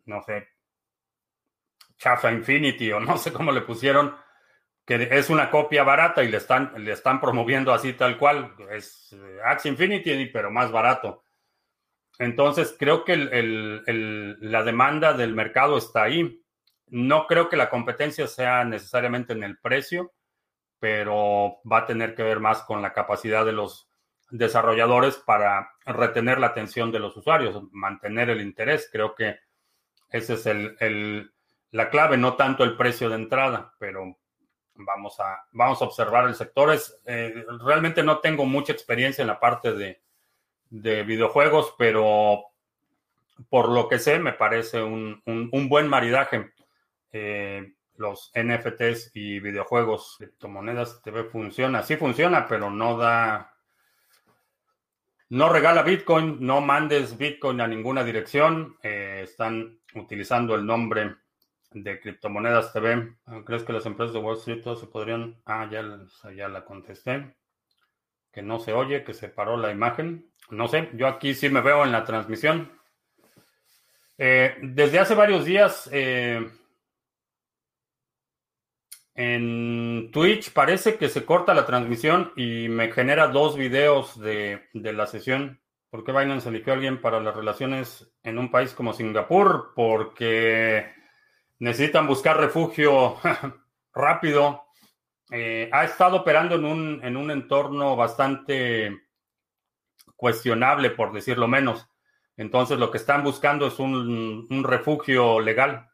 [0.06, 0.48] no sé,
[1.98, 4.16] Chafa Infinity o no sé cómo le pusieron,
[4.98, 8.54] que es una copia barata y le están, le están promoviendo así tal cual.
[8.72, 11.24] Es eh, Axie Infinity, pero más barato.
[12.20, 16.44] Entonces, creo que la demanda del mercado está ahí.
[16.88, 20.12] No creo que la competencia sea necesariamente en el precio,
[20.80, 23.90] pero va a tener que ver más con la capacidad de los
[24.30, 28.90] desarrolladores para retener la atención de los usuarios, mantener el interés.
[28.92, 29.40] Creo que
[30.10, 30.46] ese es
[31.72, 34.21] la clave, no tanto el precio de entrada, pero
[34.76, 36.72] vamos a, vamos a observar el sector.
[36.72, 40.00] Es, eh, realmente no tengo mucha experiencia en la parte de,
[40.70, 42.46] videojuegos, pero
[43.50, 45.22] por lo que sé, me parece un,
[45.70, 46.52] buen maridaje.
[47.12, 53.54] Eh, los NFTs y videojuegos, criptomonedas TV funciona, sí funciona, pero no da,
[55.30, 58.78] no regala Bitcoin, no mandes Bitcoin a ninguna dirección.
[58.82, 61.16] Eh, están utilizando el nombre
[61.72, 63.16] de criptomonedas TV.
[63.46, 65.42] ¿Crees que las empresas de Wall Street se podrían...
[65.46, 65.84] Ah, ya,
[66.36, 67.36] ya la contesté.
[68.32, 70.32] Que no se oye, que se paró la imagen.
[70.50, 72.72] No sé, yo aquí sí me veo en la transmisión.
[74.18, 76.48] Eh, desde hace varios días eh,
[79.16, 84.94] en Twitch parece que se corta la transmisión y me genera dos videos de, de
[84.94, 85.60] la sesión.
[85.90, 89.74] ¿Por qué Binance eligió a alguien para las relaciones en un país como Singapur?
[89.76, 91.01] Porque
[91.62, 93.18] necesitan buscar refugio
[93.94, 94.66] rápido.
[95.32, 99.00] Eh, ha estado operando en un, en un entorno bastante
[100.16, 101.88] cuestionable, por decirlo menos.
[102.36, 105.88] Entonces, lo que están buscando es un, refugio legal.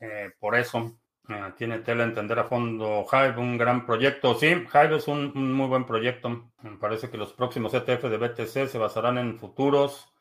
[0.00, 4.34] Eh, por eso, eh, tiene tela entender a fondo Hive, un gran proyecto.
[4.34, 6.50] Sí, Hive es un, un, muy buen proyecto.
[6.62, 10.12] Me parece que los próximos ETF de BTC se basarán en futuros.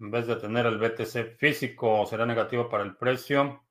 [0.00, 3.62] En vez de tener el BTC físico, será negativo para el precio.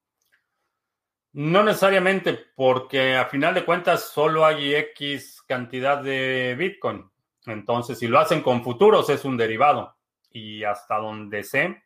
[1.37, 7.07] No necesariamente, porque a final de cuentas solo hay X cantidad de Bitcoin.
[7.45, 9.95] Entonces, si lo hacen con futuros, es un derivado.
[10.31, 11.83] Y hasta donde sé,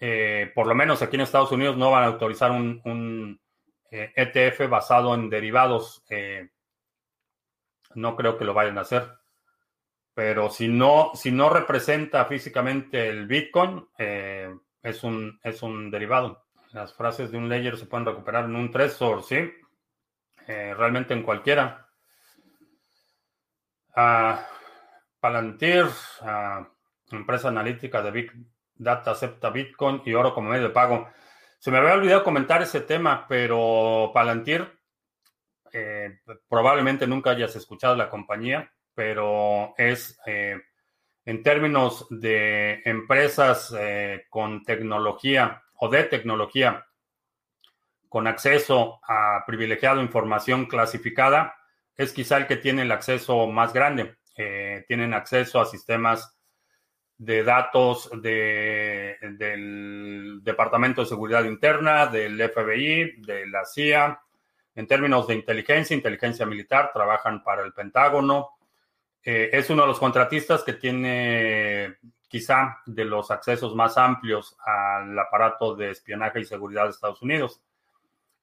[0.00, 3.38] eh, por lo menos aquí en Estados Unidos no van a autorizar un,
[3.88, 6.02] ETF eh, e basado en derivados.
[6.10, 6.50] Eh,
[7.94, 9.12] no creo que lo vayan a hacer.
[10.12, 16.49] Pero si no, si no representa físicamente el Bitcoin, es, un, es un derivado.
[16.72, 19.52] Las frases de un layer se pueden recuperar en un Trezor, ¿sí?
[20.46, 21.88] Eh, realmente en cualquiera.
[23.94, 24.46] Ah,
[25.18, 25.86] Palantir,
[26.22, 26.68] ah,
[27.10, 28.32] empresa analítica de Big
[28.74, 31.08] Data, acepta Bitcoin y oro como medio de pago.
[31.58, 34.66] Se me había olvidado comentar ese tema, pero Palantir,
[35.72, 40.56] eh, probablemente nunca hayas escuchado la compañía, pero es eh,
[41.24, 43.74] en términos de empresas
[44.30, 46.86] con tecnología o de tecnología
[48.08, 51.54] con acceso a privilegiado información clasificada
[51.96, 54.16] es quizá el que tiene el acceso más grande.
[54.36, 56.36] Eh, tienen acceso a sistemas
[57.16, 64.20] de datos del Departamento de Seguridad Interna, del FBI, de la CIA.
[64.74, 68.50] En términos de inteligencia, inteligencia militar, trabajan para el Pentágono.
[69.22, 71.98] Eh, es uno de los contratistas que tiene
[72.30, 77.60] quizá de los accesos más amplios al aparato de espionaje y seguridad de Estados Unidos.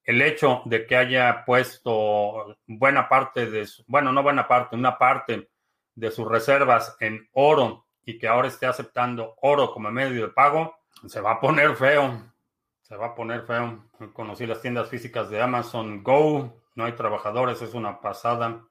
[0.03, 5.49] El hecho de que haya puesto buena parte de, bueno, no buena parte, una parte
[5.95, 10.75] de sus reservas en oro y que ahora esté aceptando oro como medio de pago,
[11.05, 12.33] se va a poner feo.
[12.81, 13.85] Se va a poner feo.
[14.11, 18.65] Conocí las tiendas físicas de Amazon Go, no hay trabajadores, es una pasada.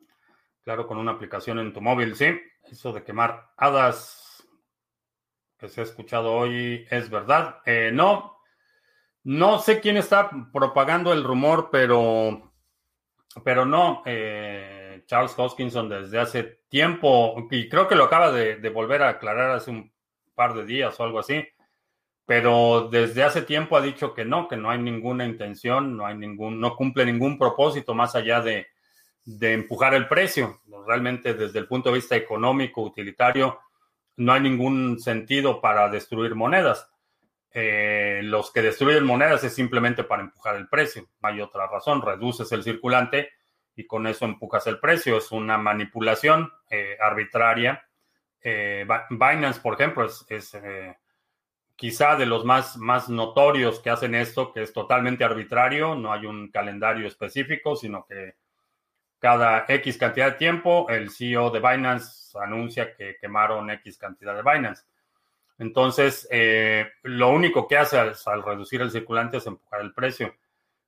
[0.63, 2.39] Claro, con una aplicación en tu móvil, sí.
[2.65, 4.26] Eso de quemar hadas
[5.59, 7.61] que se ha escuchado hoy es verdad.
[7.65, 8.39] Eh, no,
[9.25, 12.53] no sé quién está propagando el rumor, pero,
[13.45, 14.03] pero no.
[14.07, 19.51] Eh, Charles Hoskinson desde hace tiempo, y creo que lo acaba de, volver a aclarar
[19.51, 19.93] hace un
[20.35, 21.47] par de días o algo así,
[22.25, 26.17] pero desde hace tiempo ha dicho que no, que no hay ninguna intención, no hay
[26.17, 28.67] ningún, no cumple ningún propósito más allá de,
[29.25, 30.61] de empujar el precio.
[30.87, 33.59] Realmente desde el punto de vista económico, utilitario,
[34.17, 36.91] no hay ningún sentido para destruir monedas.
[37.53, 41.09] Eh, los que destruyen monedas es simplemente para empujar el precio.
[41.23, 42.03] No hay otra razón.
[42.03, 43.31] Reduces el circulante
[43.75, 45.19] y con eso empujas el precio.
[45.19, 47.87] Es una manipulación eh, arbitraria.
[48.43, 50.57] Eh, Binance, por ejemplo, es, es
[51.77, 55.95] quizá de los más, más notorios que hacen esto, que es totalmente arbitrario.
[55.95, 58.35] No hay un calendario específico, sino que
[59.19, 64.43] cada X cantidad de tiempo el CEO de Binance anuncia que quemaron X cantidad de
[64.43, 64.85] Binance.
[65.59, 70.35] Entonces, eh, lo único que hace al, reducir el circulante es empujar el precio.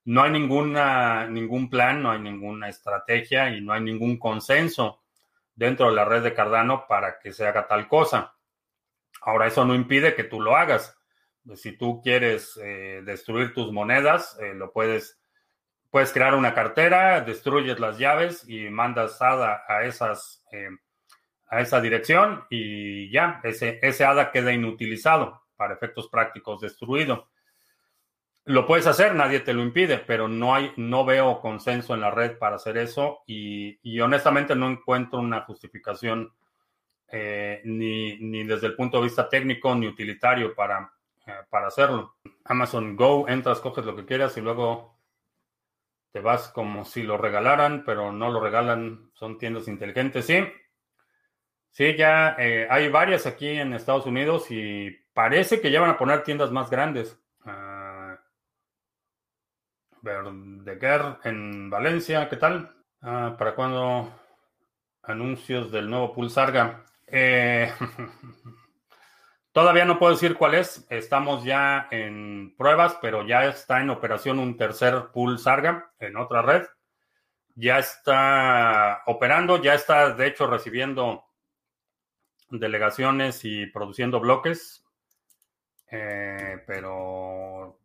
[0.05, 5.03] No hay ninguna, ningún plan, no hay ninguna estrategia y no hay ningún consenso
[5.55, 8.35] dentro de la red de Cardano para que se haga tal cosa.
[9.23, 10.97] Ahora, eso no impide que tú lo hagas.
[11.55, 15.18] Si tú quieres eh, destruir tus monedas, eh, lo puedes,
[15.91, 20.45] puedes crear una cartera, destruyes las llaves y mandas ADA a esas
[21.51, 27.29] a esa dirección y ya, ese, ese ADA queda inutilizado para efectos prácticos destruido.
[28.45, 32.11] Lo puedes hacer, nadie te lo impide, pero no, hay, no veo consenso en la
[32.11, 36.33] red para hacer eso y, honestamente no encuentro una justificación
[37.11, 40.93] eh, ni, ni, desde el punto de vista técnico ni utilitario para,
[41.27, 42.17] eh, para hacerlo.
[42.45, 44.98] Amazon Go, entras, coges lo que quieras y luego
[46.21, 50.45] vas como si lo regalaran, pero no lo regalan, son tiendas inteligentes, sí.
[51.71, 55.99] Sí, ya eh, hay varias aquí en Estados Unidos y parece que ya van a
[55.99, 57.19] poner tiendas más grandes.
[57.45, 58.17] Uh,
[60.03, 62.75] Verdeguer en Valencia, ¿qué tal?
[63.03, 64.13] Ah, ¿Para cuándo
[65.03, 66.85] anuncios del nuevo Pool Sarga?
[67.07, 67.73] Eh,
[69.53, 70.87] todavía no puedo decir cuál es.
[70.91, 76.43] Estamos ya en pruebas, pero ya está en operación un tercer Pool Sarga en otra
[76.43, 76.67] red.
[77.55, 81.25] Ya está operando, ya está de hecho recibiendo
[82.51, 84.85] delegaciones y produciendo bloques,
[85.91, 87.79] eh, pero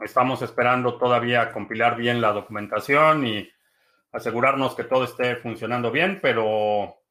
[0.00, 3.48] estamos esperando todavía compilar bien la documentación y
[4.12, 7.02] asegurarnos que todo esté funcionando bien, pero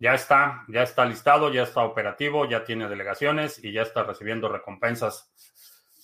[0.00, 4.48] ya está, ya está listado, ya está operativo, ya tiene delegaciones y ya está recibiendo
[4.48, 5.30] recompensas.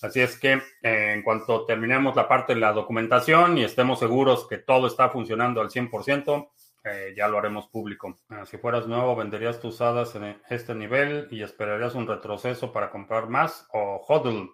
[0.03, 4.47] Así es que eh, en cuanto terminemos la parte de la documentación y estemos seguros
[4.47, 6.51] que todo está funcionando al 100%,
[6.85, 8.19] eh, ya lo haremos público.
[8.29, 12.91] Ah, si fueras nuevo, venderías tus hadas en este nivel y esperarías un retroceso para
[12.91, 14.51] comprar más o hodl.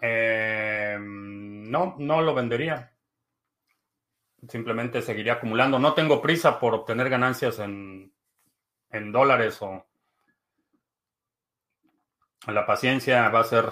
[0.00, 2.92] Eh, no, no lo vendería.
[4.48, 5.78] Simplemente seguiría acumulando.
[5.78, 8.12] No tengo prisa por obtener ganancias en,
[8.90, 9.86] en dólares o
[12.46, 13.66] la paciencia va a ser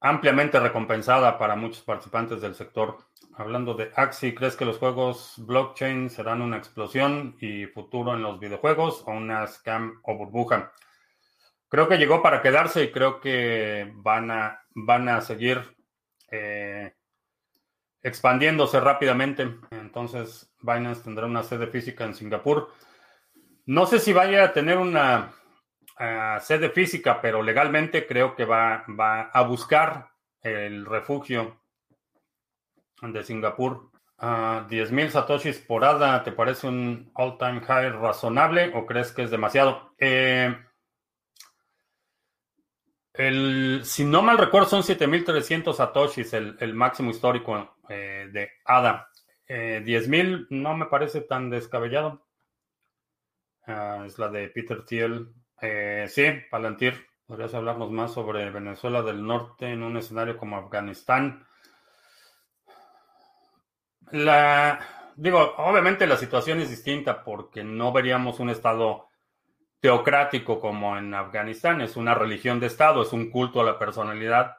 [0.00, 2.98] ampliamente recompensada para muchos participantes del sector.
[3.34, 8.38] Hablando de Axi, ¿crees que los juegos blockchain serán una explosión y futuro en los
[8.38, 10.72] videojuegos o una scam o burbuja?
[11.68, 15.76] Creo que llegó para quedarse y creo que van a, van a seguir
[16.30, 16.94] eh,
[18.02, 19.48] expandiéndose rápidamente.
[19.70, 22.72] Entonces, Binance tendrá una sede física en Singapur.
[23.66, 25.32] No sé si vaya a tener una
[26.40, 28.84] sede física, pero legalmente creo que va,
[29.32, 30.10] a buscar
[30.40, 31.60] el refugio
[33.00, 33.90] de Singapur.
[34.18, 39.32] Uh, 10.000 satoshis por ADA, ¿te parece un all-time high razonable o crees que es
[39.32, 39.94] demasiado?
[39.98, 40.56] Eh,
[43.14, 49.08] el, si no mal recuerdo, son 7.300 satoshis el máximo histórico eh, de ADA.
[49.46, 52.24] Eh, 10.000 no me parece tan descabellado.
[53.66, 55.32] Uh, es la de Peter Thiel.
[55.60, 61.46] Eh, sí, Palantir, podrías hablarnos más sobre Venezuela del Norte en un escenario como Afganistán.
[64.10, 64.80] La,
[65.16, 69.08] digo, obviamente la situación es distinta porque no veríamos un Estado
[69.80, 74.56] teocrático como en Afganistán, es una religión de Estado, es un culto a la personalidad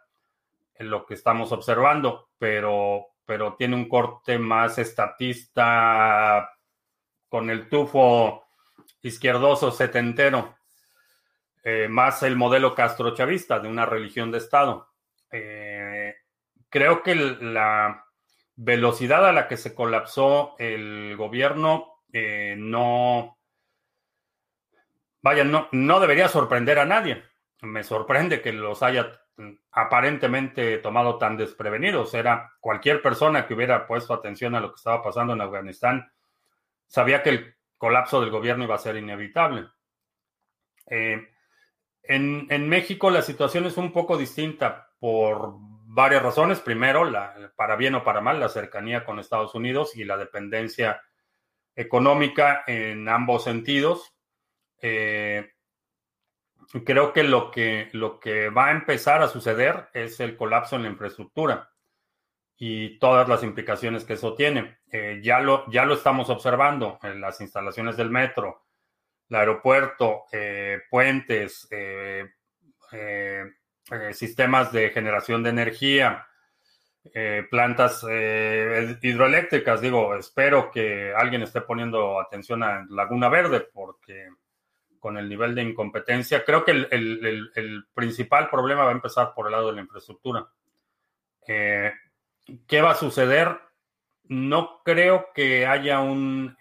[0.76, 6.50] en lo que estamos observando, pero, pero tiene un corte más estatista
[7.30, 8.46] con el tufo
[9.02, 10.56] izquierdoso setentero.
[11.64, 14.90] Eh, más el modelo castrochavista de una religión de Estado.
[15.32, 16.16] Eh,
[16.70, 18.06] creo que la
[18.56, 23.40] velocidad a la que se colapsó el gobierno eh, no,
[25.22, 27.24] vaya, no, no debería sorprender a nadie.
[27.62, 29.23] Me sorprende que los haya
[29.72, 32.14] aparentemente tomado tan desprevenidos.
[32.14, 36.12] Era cualquier persona que hubiera puesto atención a lo que estaba pasando en Afganistán,
[36.88, 39.68] sabía que el colapso del gobierno iba a ser inevitable.
[40.86, 45.54] En, México la situación es un poco distinta por
[45.86, 46.60] varias razones.
[46.60, 51.02] Primero, la, para bien o para mal, la cercanía con Estados Unidos y la dependencia
[51.76, 54.14] económica en ambos sentidos.
[54.82, 55.53] Eh,
[56.86, 60.84] creo que lo, que lo que va a empezar a suceder es el colapso en
[60.84, 61.70] la infraestructura
[62.57, 64.78] y todas las implicaciones que eso tiene.
[64.91, 68.66] Eh, ya, lo, ya lo estamos observando en las instalaciones del metro,
[69.30, 71.68] el aeropuerto, eh, puentes,
[74.11, 76.28] sistemas de generación de energía,
[77.14, 79.82] eh, plantas eh, hidroeléctricas.
[79.82, 84.30] Digo, espero que alguien esté poniendo atención a Laguna Verde porque
[85.04, 89.51] con el nivel de incompetencia, creo que el, principal problema va a empezar por el
[89.51, 90.47] lado de la infraestructura.
[91.45, 91.91] Eh,
[92.66, 93.60] ¿Qué va a suceder?
[94.30, 96.56] No creo que haya un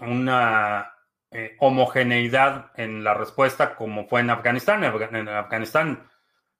[0.00, 0.96] una
[1.60, 4.82] homogeneidad en la respuesta como fue en Afganistán.
[4.82, 6.10] En Afganistán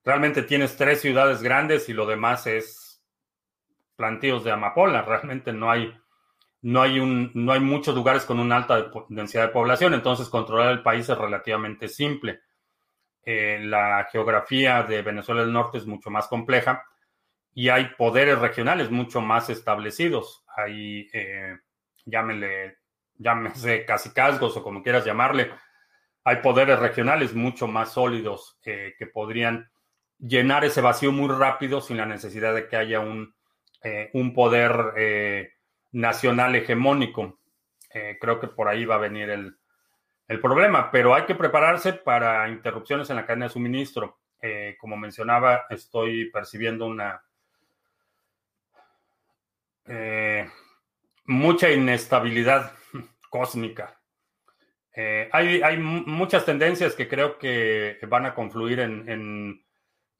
[0.05, 3.03] realmente tienes tres ciudades grandes y lo demás es
[3.97, 5.03] plantíos de amapola.
[5.07, 5.97] Realmente no hay,
[6.63, 10.71] no hay, un, no hay muchos lugares con una alta densidad de población, entonces controlar
[10.73, 12.41] el país es relativamente simple.
[13.25, 16.85] Eh, la geografía de Venezuela del Norte es mucho más compleja
[17.55, 20.45] y hay poderes regionales mucho más establecidos.
[20.57, 21.57] Hay, eh,
[22.05, 25.51] llámese casicazgos o como quieras llamarle,
[26.25, 29.71] hay poderes regionales mucho más sólidos eh, que podrían
[30.19, 33.35] llenar ese vacío muy rápido sin la necesidad de que haya un,
[33.83, 35.51] eh, un poder eh,
[35.93, 37.39] nacional hegemónico.
[37.93, 39.57] Eh, creo que por ahí va a venir el,
[40.29, 44.19] el, problema, pero hay que prepararse para interrupciones en la cadena de suministro.
[44.79, 47.23] como mencionaba, estoy percibiendo una
[51.27, 52.73] mucha inestabilidad
[53.31, 54.01] cósmica.
[54.95, 59.63] hay, hay, muchas tendencias que creo que van a confluir en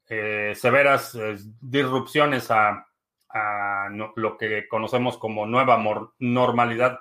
[0.09, 2.85] eh, severas eh, disrupciones a,
[4.15, 5.81] lo que conocemos como nueva
[6.19, 6.99] normalidad.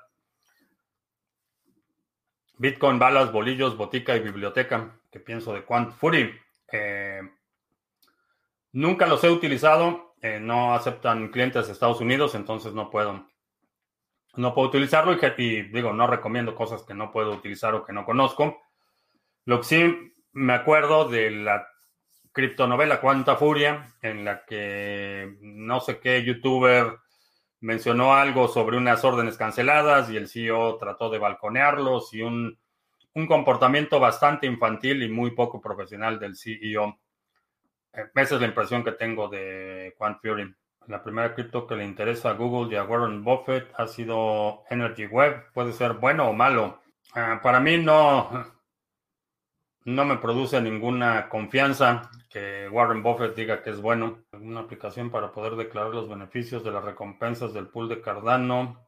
[2.59, 4.99] Bitcoin, balas, bolillos, botica y biblioteca.
[5.11, 6.33] que pienso de Quant Fury?
[6.71, 7.21] Eh,
[8.73, 10.15] nunca los he utilizado.
[10.41, 13.27] no aceptan clientes de Estados Unidos, entonces no puedo.
[14.37, 18.05] No puedo utilizarlo y digo, no recomiendo cosas que no puedo utilizar o que no
[18.07, 18.63] conozco.
[19.45, 21.72] Lo que sí me acuerdo de la
[22.33, 26.99] criptonovela Cuánta Furia, en la que no sé qué youtuber
[27.61, 32.59] mencionó algo sobre unas órdenes canceladas y el CEO trató de balconearlos y un,
[33.29, 36.99] comportamiento bastante infantil y muy poco profesional del CEO.
[37.93, 40.55] Eh, esa es la impresión que tengo de Quant Fury.
[40.89, 45.07] La primera cripto que le interesa a Google y a Warren Buffett ha sido Energy
[45.07, 45.53] Web.
[45.53, 46.81] Puede ser bueno o malo.
[47.15, 48.47] Ah, para mí no,
[49.85, 54.21] no me produce ninguna confianza que Warren Buffett diga que es bueno.
[54.33, 58.87] Una aplicación para poder declarar los beneficios de las recompensas del pool de Cardano.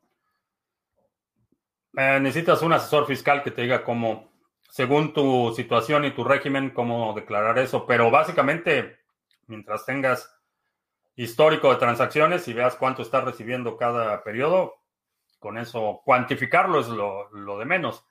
[1.96, 4.32] Eh, necesitas un asesor fiscal que te diga cómo,
[4.70, 7.86] según tu situación y tu régimen, cómo declarar eso.
[7.86, 9.00] Pero básicamente,
[9.46, 10.32] mientras tengas
[11.16, 14.74] histórico de transacciones y veas cuánto estás recibiendo cada periodo,
[15.38, 18.04] con eso cuantificarlo es lo de menos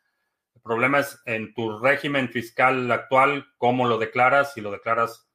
[0.63, 5.29] problema es en tu régimen fiscal actual, cómo lo declaras, si lo declaras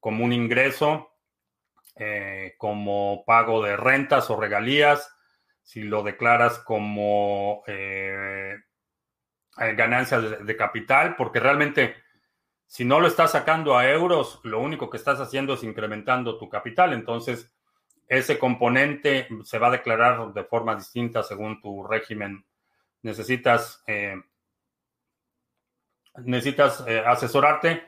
[0.00, 1.12] como un ingreso,
[1.96, 5.14] eh, como pago de rentas o regalías,
[5.62, 8.56] si lo declaras como eh,
[9.58, 11.94] eh, ganancia de, capital, porque realmente
[12.66, 16.48] si no lo estás sacando a euros, lo único que estás haciendo es incrementando tu
[16.48, 16.92] capital.
[16.92, 17.54] Entonces,
[18.08, 22.44] ese componente se va a declarar de forma distinta según tu régimen.
[23.02, 23.84] Necesitas
[26.18, 27.82] necesitas eh, asesorarte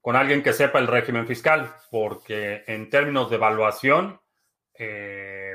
[0.00, 4.20] con alguien que sepa el régimen fiscal, porque en términos de evaluación,
[4.74, 5.54] eh,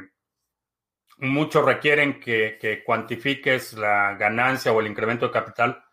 [1.17, 5.83] muchos requieren que, cuantifiques la ganancia o el incremento de capital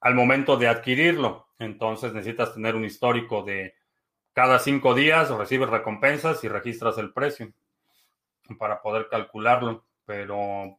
[0.00, 1.48] al momento de adquirirlo.
[1.58, 3.74] Entonces necesitas tener un histórico de
[4.32, 7.52] cada cinco días recibes recompensas y registras el precio
[8.58, 10.78] para poder calcularlo, pero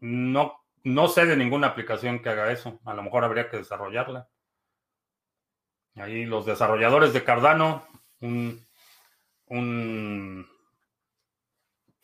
[0.00, 2.80] no no sé de ninguna aplicación que haga eso.
[2.84, 4.28] A lo mejor habría que desarrollarla.
[5.96, 7.86] Ahí los desarrolladores de Cardano,
[8.20, 8.64] un,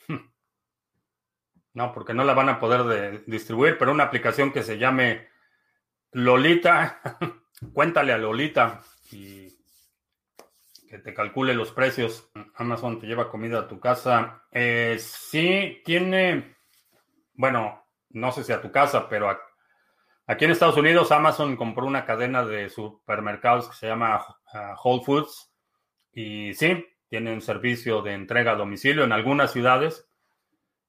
[1.75, 5.29] No, porque no la van a poder distribuir, pero una aplicación que se llame
[6.13, 7.01] Lolita,
[7.73, 9.49] cuéntale a Lolita y
[10.89, 12.31] que te calcule los precios.
[12.57, 14.45] Amazon te lleva comida a tu casa.
[14.51, 16.57] Eh, sí, tiene,
[17.35, 17.84] bueno,
[18.15, 19.29] no sé si a tu casa, pero
[20.27, 25.05] aquí en Estados Unidos Amazon compró una cadena de supermercados que se llama uh, Whole
[25.05, 25.53] Foods
[26.13, 30.09] Y sí, tienen servicio de entrega a domicilio en algunas ciudades.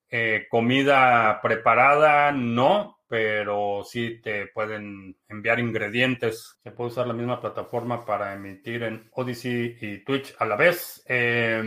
[0.09, 6.57] Eh, comida preparada, no, pero sí te pueden enviar ingredientes.
[6.63, 11.03] Se puede usar la misma plataforma para emitir en Odyssey y Twitch a la vez.
[11.07, 11.63] Eh,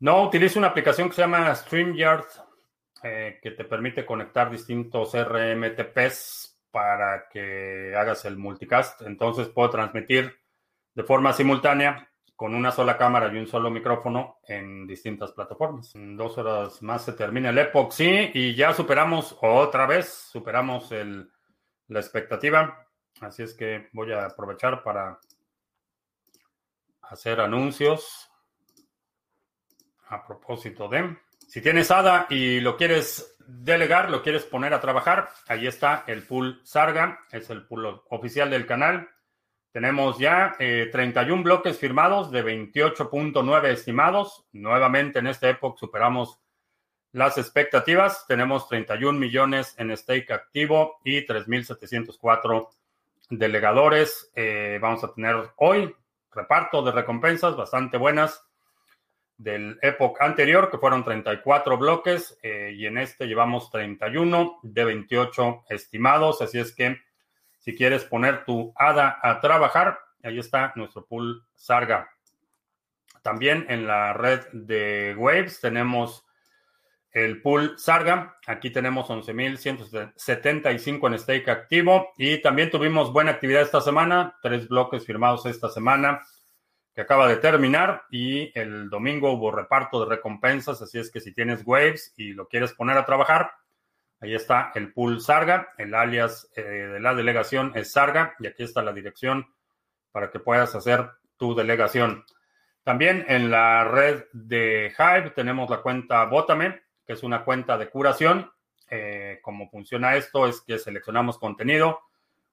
[0.00, 2.26] no, utilizo una aplicación que se llama StreamYard,
[3.06, 9.02] eh, que te permite conectar distintos RMTPs para que hagas el multicast.
[9.02, 10.34] Entonces puedo transmitir
[10.94, 15.94] de forma simultánea con una sola cámara y un solo micrófono en distintas plataformas.
[15.94, 21.30] En dos horas más se termina el sí, y ya superamos otra vez, superamos el,
[21.88, 22.88] la expectativa.
[23.20, 25.20] Así es que voy a aprovechar para
[27.02, 28.30] hacer anuncios
[30.08, 31.18] a propósito de...
[31.48, 36.22] Si tienes ADA y lo quieres delegar, lo quieres poner a trabajar, ahí está el
[36.22, 39.08] pool Sarga, es el pool oficial del canal.
[39.72, 44.46] Tenemos ya 31 eh, bloques firmados de 28.9 estimados.
[44.52, 46.40] Nuevamente en esta época superamos
[47.10, 48.24] las expectativas.
[48.28, 52.68] Tenemos 31 millones en stake activo y 3.704
[53.30, 54.30] delegadores.
[54.36, 55.92] Eh, vamos a tener hoy
[56.30, 58.44] reparto de recompensas bastante buenas
[59.36, 65.64] del Epoch anterior, que fueron 34 bloques, eh, y en este llevamos 31 de 28
[65.68, 66.40] estimados.
[66.40, 67.00] Así es que
[67.58, 72.10] si quieres poner tu ADA a trabajar, ahí está nuestro pool Sarga.
[73.22, 76.26] También en la red de Waves tenemos
[77.10, 78.36] el pool Sarga.
[78.46, 85.06] Aquí tenemos 11.175 en stake activo y también tuvimos buena actividad esta semana, tres bloques
[85.06, 86.20] firmados esta semana
[86.94, 91.32] que acaba de terminar y el domingo hubo reparto de recompensas, así es que si
[91.32, 93.50] tienes Waves y lo quieres poner a trabajar,
[94.24, 98.62] Ahí está el pool Sarga, el alias eh, de la delegación es Sarga y aquí
[98.62, 99.46] está la dirección
[100.12, 102.24] para que puedas hacer tu delegación.
[102.84, 107.90] También en la red de Hive tenemos la cuenta Botame, que es una cuenta de
[107.90, 108.50] curación.
[108.88, 112.00] Eh, cómo funciona esto es que seleccionamos contenido.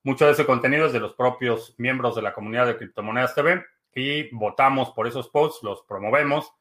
[0.02, 3.64] Mucho de ese contenido es de los propios miembros de la comunidad de Criptomonedas TV
[3.94, 6.52] y votamos por esos posts, los promovemos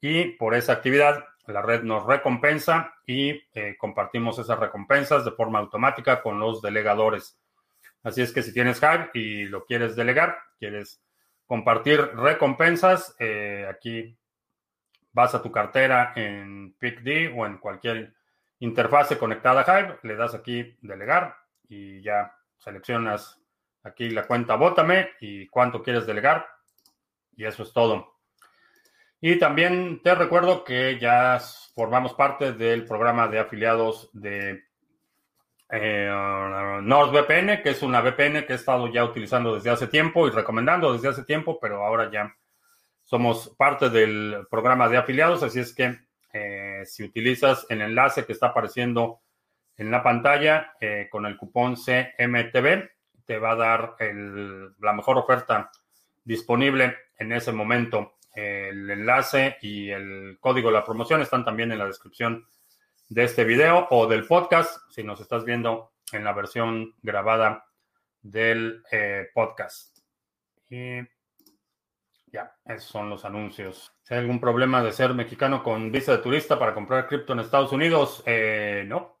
[0.00, 5.58] y por esa actividad la red nos recompensa y eh, compartimos esas recompensas de forma
[5.58, 7.38] automática con los delegadores.
[8.02, 11.02] Así es que si tienes Hive y lo quieres delegar, quieres
[11.46, 14.16] compartir recompensas, eh, aquí
[15.12, 18.14] vas a tu cartera en PICD o en cualquier
[18.60, 21.36] interfase conectada a Hive, le das aquí delegar
[21.68, 23.40] y ya seleccionas
[23.82, 26.46] aquí la cuenta Bótame y cuánto quieres delegar
[27.40, 28.18] y eso es todo.
[29.18, 31.40] Y también te recuerdo que ya
[31.74, 34.64] formamos parte del programa de afiliados de
[35.70, 36.10] eh,
[36.82, 40.92] NordVPN, que es una VPN que he estado ya utilizando desde hace tiempo y recomendando
[40.92, 42.34] desde hace tiempo, pero ahora ya
[43.04, 45.98] somos parte del programa de afiliados, así es que
[46.34, 49.22] eh, si utilizas el enlace que está apareciendo
[49.78, 52.90] en la pantalla eh, con el cupón CMTV,
[53.24, 53.96] te va a dar
[54.80, 55.70] la mejor oferta
[56.24, 58.16] disponible en ese momento.
[58.34, 62.46] El enlace y el código de la promoción están también en la descripción
[63.08, 67.66] de este video o del podcast, si nos estás viendo en la versión grabada
[68.22, 69.98] del eh, podcast.
[70.68, 71.00] Y
[72.32, 73.92] ya, esos son los anuncios.
[74.02, 77.40] Si hay algún problema de ser mexicano con visa de turista para comprar cripto en
[77.40, 79.18] Estados Unidos, eh, no.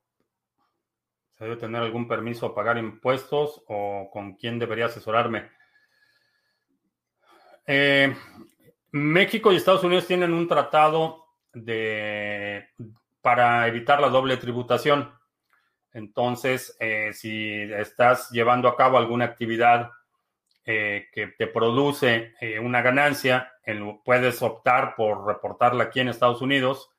[1.36, 5.50] ¿Se debe tener algún permiso a pagar impuestos o con quién debería asesorarme?
[7.66, 8.14] Eh,
[8.92, 12.68] México y Estados Unidos tienen un tratado de,
[13.20, 15.12] para evitar la doble tributación.
[15.92, 19.90] Entonces, eh, si estás llevando a cabo alguna actividad
[20.64, 23.52] eh, que te produce una ganancia,
[24.04, 26.90] puedes optar por reportarla aquí en Estados Unidos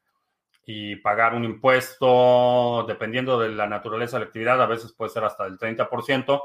[0.66, 5.24] y pagar un impuesto, dependiendo de la naturaleza de la actividad, a veces puede ser
[5.24, 6.42] hasta del 30%,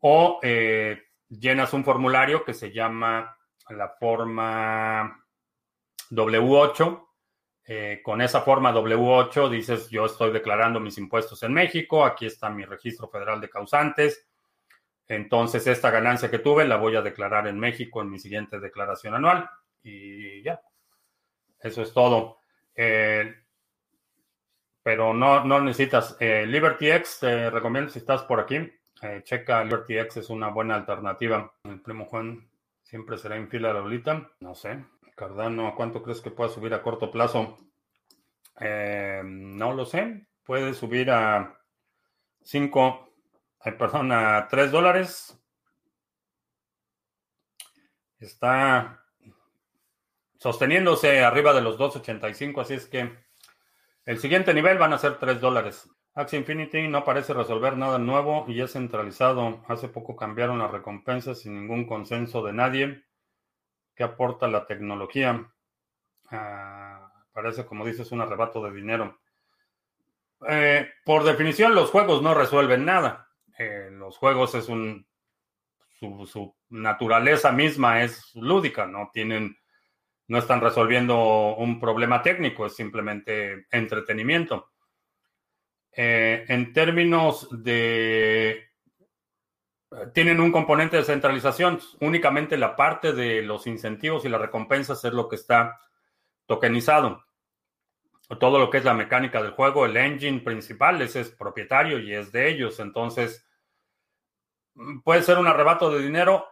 [0.00, 0.40] o
[1.38, 3.36] llenas un formulario que se llama
[3.70, 5.24] la forma
[6.10, 7.08] W8.
[7.64, 12.50] Eh, con esa forma W8 dices, yo estoy declarando mis impuestos en México, aquí está
[12.50, 14.28] mi registro federal de causantes.
[15.06, 19.14] Entonces, esta ganancia que tuve la voy a declarar en México en mi siguiente declaración
[19.14, 19.48] anual.
[19.82, 20.60] Y ya,
[21.60, 22.38] eso es todo.
[22.74, 23.34] Eh,
[24.82, 26.16] pero no, no necesitas.
[26.18, 28.72] Eh, LibertyX, te recomiendo si estás por aquí.
[29.24, 31.52] Checa LibertyX, es una buena alternativa.
[31.64, 32.48] El primo Juan
[32.92, 34.30] Siempre será en fila la bolita.
[34.40, 34.84] No sé.
[35.16, 37.56] Cardano, ¿cuánto crees que pueda subir a corto plazo?
[38.60, 40.26] Eh, no lo sé.
[40.44, 41.58] Puede subir a
[42.42, 43.14] 5,
[43.78, 45.38] perdón, a 3 dólares.
[48.18, 49.06] Está
[50.36, 53.10] sosteniéndose arriba de los 2.85, así es que
[54.04, 55.88] el siguiente nivel van a ser 3 dólares.
[56.14, 59.64] Axie Infinity no parece resolver nada nuevo y es centralizado.
[59.66, 63.04] Hace poco cambiaron las recompensas sin ningún consenso de nadie.
[63.94, 65.50] ¿Qué aporta la tecnología?
[66.30, 69.20] Ah, parece, como dices, un arrebato de dinero.
[70.48, 73.30] Eh, por definición, los juegos no resuelven nada.
[73.58, 75.06] Eh, los juegos es un.
[76.26, 79.56] Su, naturaleza misma es lúdica, no tienen
[80.26, 84.71] no están resolviendo un problema técnico, es simplemente entretenimiento.
[85.92, 88.68] Eh, en términos de...
[90.14, 95.12] Tienen un componente de centralización, únicamente la parte de los incentivos y las recompensas es
[95.12, 95.80] lo que está
[96.46, 97.22] tokenizado.
[98.40, 102.14] Todo lo que es la mecánica del juego, el engine principal, ese es propietario y
[102.14, 102.80] es de ellos.
[102.80, 103.46] Entonces,
[105.04, 106.48] ¿puede ser un arrebato de dinero?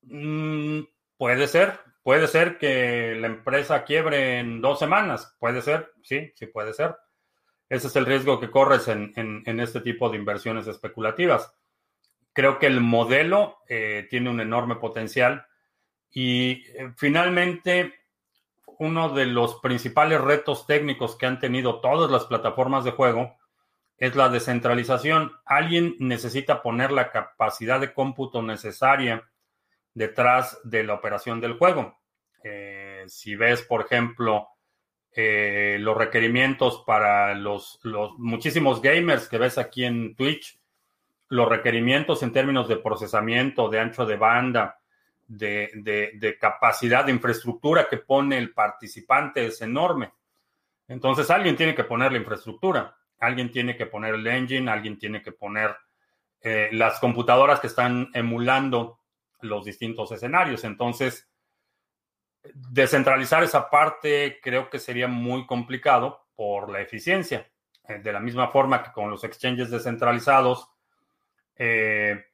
[0.00, 0.80] Mm,
[1.18, 1.78] puede ser,
[2.08, 5.36] Puede ser que la empresa quiebre en dos semanas.
[5.38, 6.96] Puede ser, sí, sí puede ser.
[7.68, 11.54] Ese es el riesgo que corres en, este tipo de inversiones especulativas.
[12.32, 15.46] Creo que el modelo eh, tiene un enorme potencial
[16.10, 17.94] y eh, finalmente
[18.78, 23.36] uno de los principales retos técnicos que han tenido todas las plataformas de juego
[23.98, 25.32] es la descentralización.
[25.44, 29.28] Alguien necesita poner la capacidad de cómputo necesaria
[29.92, 31.98] detrás de la operación del juego.
[32.44, 34.48] Eh, si ves, por ejemplo,
[35.12, 37.80] eh, los requerimientos para los,
[38.18, 40.58] muchísimos gamers que ves aquí en Twitch,
[41.28, 44.78] los requerimientos en términos de procesamiento, de ancho de banda,
[45.26, 50.12] de, capacidad de infraestructura que pone el participante es enorme.
[50.86, 55.22] Entonces alguien tiene que poner la infraestructura, alguien tiene que poner el engine, alguien tiene
[55.22, 55.76] que poner
[56.40, 59.00] eh, las computadoras que están emulando
[59.40, 60.64] los distintos escenarios.
[60.64, 61.27] Entonces,
[62.42, 67.50] Descentralizar esa parte creo que sería muy complicado por la eficiencia.
[67.88, 70.68] Eh, de la misma forma que con los exchanges descentralizados,
[71.56, 72.24] eh,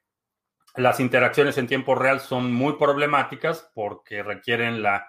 [0.76, 5.09] las interacciones en tiempo real son muy problemáticas porque requieren la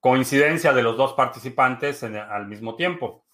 [0.00, 3.26] coincidencia de los dos participantes al mismo tiempo.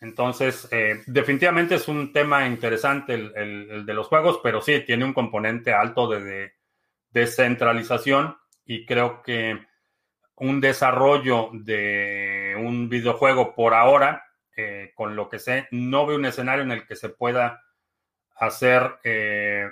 [0.00, 5.12] Entonces, eh, definitivamente es un tema interesante el, de los juegos, pero sí, tiene un
[5.12, 6.54] componente alto de
[7.10, 9.64] descentralización y creo que
[10.42, 14.24] un desarrollo de un videojuego por ahora,
[14.56, 17.62] eh, con lo que sé, no veo un escenario en el que se pueda
[18.34, 19.70] hacer eh,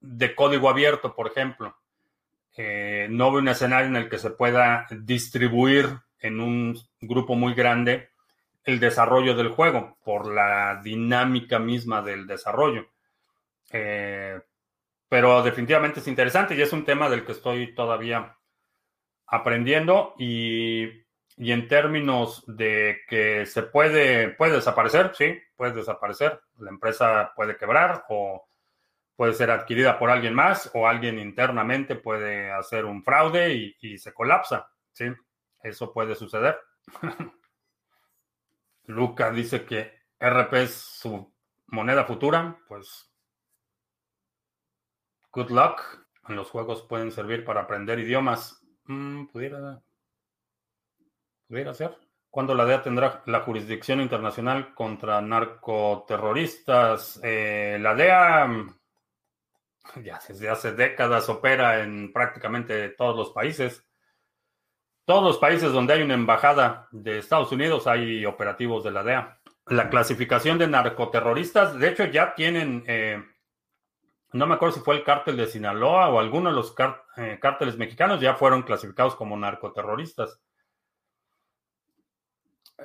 [0.00, 1.74] de código abierto, por ejemplo.
[2.58, 5.88] Eh, no veo un escenario en el que se pueda distribuir
[6.20, 8.10] en un grupo muy grande
[8.64, 12.86] el desarrollo del juego por la dinámica misma del desarrollo.
[15.08, 18.36] pero definitivamente es interesante y es un tema del que estoy todavía
[19.32, 21.04] aprendiendo y,
[21.38, 26.40] en términos de que se puede, puede desaparecer, sí, puede desaparecer.
[26.58, 28.46] La empresa puede quebrar o
[29.16, 33.98] puede ser adquirida por alguien más o alguien internamente puede hacer un fraude y, y
[33.98, 35.06] se colapsa, sí,
[35.62, 36.58] eso puede suceder.
[38.84, 41.32] Luca dice que RP es su
[41.68, 43.10] moneda futura, pues
[45.32, 45.80] good luck.
[46.28, 48.61] Los juegos pueden servir para aprender idiomas.
[48.86, 49.80] Mm, pudiera,
[51.48, 51.96] pudiera ser.
[52.30, 57.20] ¿Cuándo la DEA tendrá la jurisdicción internacional contra narcoterroristas?
[57.22, 58.74] Eh, la DEA mm,
[60.04, 63.84] ya desde hace décadas opera en prácticamente todos los países.
[65.04, 69.38] Todos los países donde hay una embajada de Estados Unidos hay operativos de la DEA.
[69.66, 73.22] La clasificación de narcoterroristas, de hecho, ya tienen eh,
[74.32, 76.74] no me acuerdo si fue el cártel de Sinaloa o alguno de los
[77.16, 80.40] eh, cárteles mexicanos ya fueron clasificados como narcoterroristas.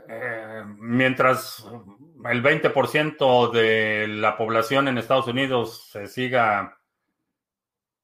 [0.07, 1.65] Eh, mientras
[2.25, 6.77] el 20% de la población en Estados Unidos se siga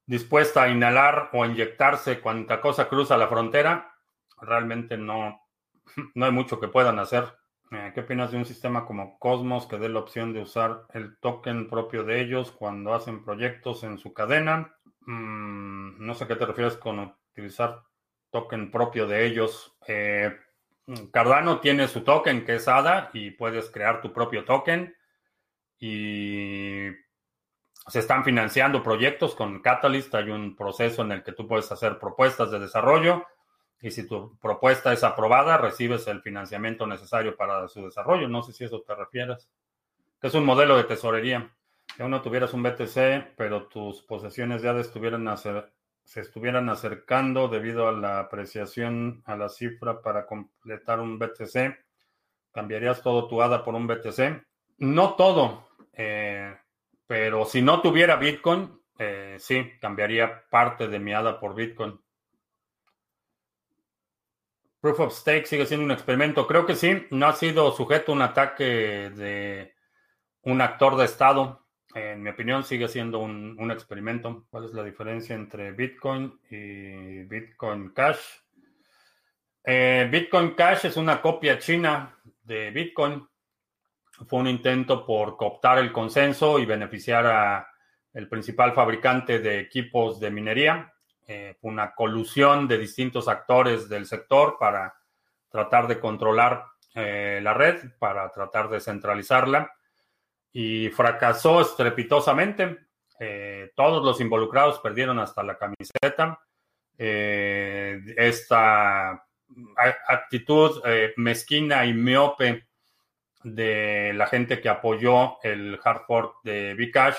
[0.05, 3.95] dispuesta a inhalar o inyectarse cuanta cosa cruza la frontera,
[4.41, 5.41] realmente no,
[6.15, 7.25] no hay mucho que puedan hacer.
[7.73, 11.17] Eh, ¿Qué opinas de un sistema como Cosmos que dé la opción de usar el
[11.17, 14.75] token propio de ellos cuando hacen proyectos en su cadena?
[15.01, 16.99] Mm, no sé a qué te refieres con
[17.31, 17.81] utilizar
[18.29, 19.75] token propio de ellos.
[19.87, 20.31] Eh,
[21.11, 24.95] Cardano tiene su token que es ADA y puedes crear tu propio token
[25.79, 26.89] y
[27.87, 30.13] se están financiando proyectos con Catalyst.
[30.13, 33.25] Hay un proceso en el que tú puedes hacer propuestas de desarrollo
[33.83, 38.29] y si tu propuesta es aprobada, recibes el financiamiento necesario para su desarrollo.
[38.29, 39.49] No sé si eso te refieres.
[40.21, 41.53] Que es un modelo de tesorería.
[41.97, 45.27] Que uno tuvieras un BTC, pero tus posesiones ya estuvieran
[46.05, 51.77] se estuvieran acercando debido a la apreciación a la cifra para completar un BTC,
[52.53, 54.45] ¿cambiarías todo tu ADA por un BTC?
[54.77, 56.55] No todo, eh,
[57.05, 61.99] pero si no tuviera Bitcoin, eh, sí, cambiaría parte de mi ADA por Bitcoin.
[64.83, 66.45] Proof of Stake sigue siendo un experimento.
[66.45, 69.73] Creo que sí, no ha sido sujeto a un ataque de
[70.41, 71.65] un actor de Estado.
[71.95, 74.45] En mi opinión, sigue siendo un, experimento.
[74.49, 78.19] ¿Cuál es la diferencia entre Bitcoin y Bitcoin Cash?
[79.63, 83.25] Eh, Bitcoin Cash es una copia china de Bitcoin.
[84.27, 87.69] Fue un intento por cooptar el consenso y beneficiar a
[88.13, 90.92] el principal fabricante de equipos de minería.
[91.25, 94.93] Eh, una colusión de distintos actores del sector para
[95.49, 96.65] tratar de controlar
[96.95, 99.71] eh, la red, para tratar de centralizarla
[100.51, 102.87] y fracasó estrepitosamente.
[103.19, 106.41] Eh, todos los involucrados perdieron hasta la camiseta.
[106.97, 109.25] Esta
[110.07, 110.81] actitud
[111.17, 112.67] mezquina y miope
[113.43, 117.17] de la gente que apoyó el hard fork de Bcash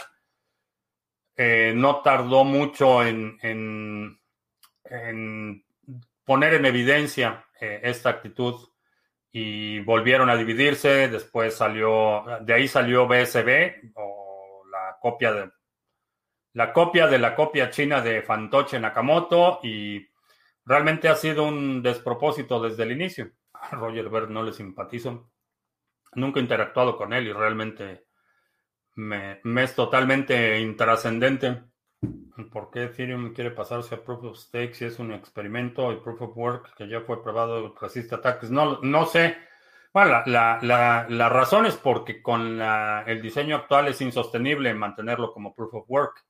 [1.37, 3.39] no tardó mucho en,
[6.24, 8.68] poner en evidencia esta actitud
[9.32, 11.09] y volvieron a dividirse.
[11.09, 15.51] Después salió, de ahí salió BSB o la copia de
[16.55, 20.09] la copia de la copia china de Fantoche Nakamoto y
[20.64, 23.32] realmente ha sido un despropósito desde el inicio.
[23.53, 25.32] A Roger Ver no le simpatizo.
[26.14, 28.07] Nunca he interactuado con él y realmente
[28.97, 31.63] me, es totalmente intrascendente.
[32.53, 36.23] ¿Por qué Ethereum quiere pasarse a Proof of Stake si es un experimento y Proof
[36.23, 38.51] of Work que ya fue probado resiste ataques?
[38.51, 39.37] No, no sé.
[39.93, 40.59] Bueno, la,
[41.09, 46.25] la, razón es porque con el diseño actual es insostenible mantenerlo como Proof of Work.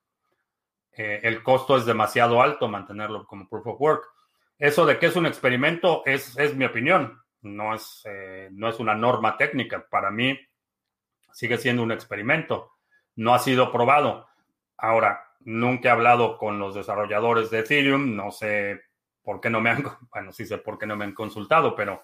[0.92, 4.04] Eh, el costo es demasiado alto mantenerlo como Proof of Work.
[4.58, 7.20] Eso de que es un experimento es, es mi opinión.
[7.40, 9.86] No es, eh, no es una norma técnica.
[9.90, 10.38] Para mí
[11.34, 12.72] sigue siendo un experimento.
[13.16, 14.26] No ha sido probado.
[14.78, 18.80] Ahora, Nunca he hablado con los desarrolladores de Ethereum, no sé
[19.22, 22.02] por qué no me han, bueno, sí sé por qué no me han consultado, pero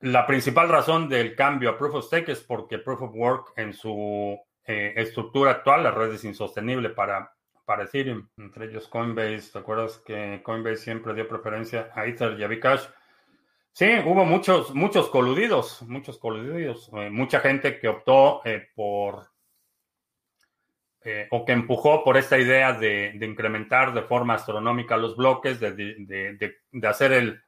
[0.00, 3.72] la principal razón del cambio a Proof of Stake es porque Proof of Work en
[3.72, 7.32] su eh, estructura actual, la red es insostenible para,
[7.64, 9.50] para Ethereum, entre ellos Coinbase.
[9.52, 12.86] ¿Te acuerdas que Coinbase siempre dio preferencia a Ether y a Bcash?
[13.74, 19.28] Sí, hubo muchos, muchos coludidos, muchos coludidos, eh, mucha gente que optó eh, por
[21.04, 26.54] eh, o que empujó por esta idea de, incrementar de forma astronómica los bloques, de,
[26.86, 27.40] hacer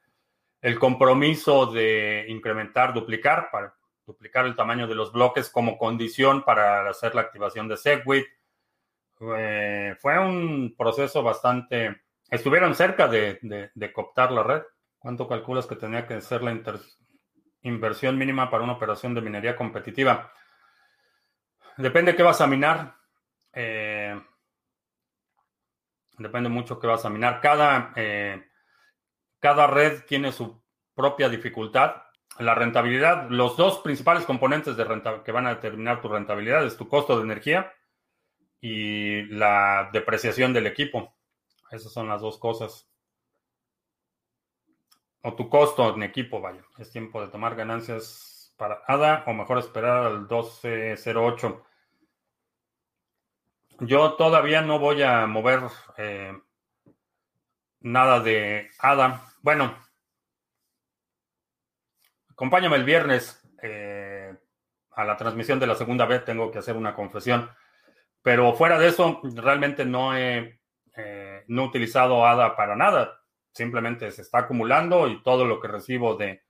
[0.61, 3.75] el, compromiso de incrementar, duplicar, para
[4.07, 8.25] duplicar el tamaño de los bloques como condición para hacer la activación de Segwit.
[9.17, 12.01] Fue un proceso bastante...
[12.29, 14.63] Estuvieron cerca de, cooptar la red.
[15.05, 16.59] ¿Cuánto calculas que tenía que ser la
[17.61, 20.33] inversión mínima para una operación de minería competitiva?
[21.77, 22.95] Depende qué vas a minar.
[23.53, 24.19] Eh,
[26.17, 27.39] depende mucho que vas a minar.
[27.39, 28.47] Cada, eh,
[29.39, 30.59] cada red tiene su
[30.95, 31.97] propia dificultad.
[32.39, 36.77] La rentabilidad, los dos principales componentes de renta, que van a determinar tu rentabilidad es
[36.77, 37.71] tu costo de energía
[38.59, 41.15] y la depreciación del equipo.
[41.69, 42.89] Esas son las dos cosas.
[45.27, 46.61] O tu costo en equipo, vaya.
[46.77, 51.65] Es tiempo de tomar ganancias para ADA o mejor esperar al 1208.
[53.79, 55.61] Yo todavía no voy a mover
[55.97, 56.31] eh,
[57.79, 59.23] nada de ADA.
[59.41, 59.75] Bueno,
[62.29, 64.31] acompáñame el viernes eh,
[64.91, 66.23] a la transmisión de la segunda vez.
[66.23, 67.49] Tengo que hacer una confesión.
[68.21, 70.61] Pero fuera de eso, realmente no he
[70.95, 73.24] eh, no utilizado ADA para nada.
[73.55, 76.43] Simplemente se está acumulando y todo lo que recibo de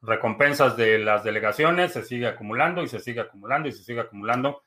[0.00, 4.62] recompensas de las delegaciones se sigue acumulando y se sigue acumulando y se sigue acumulando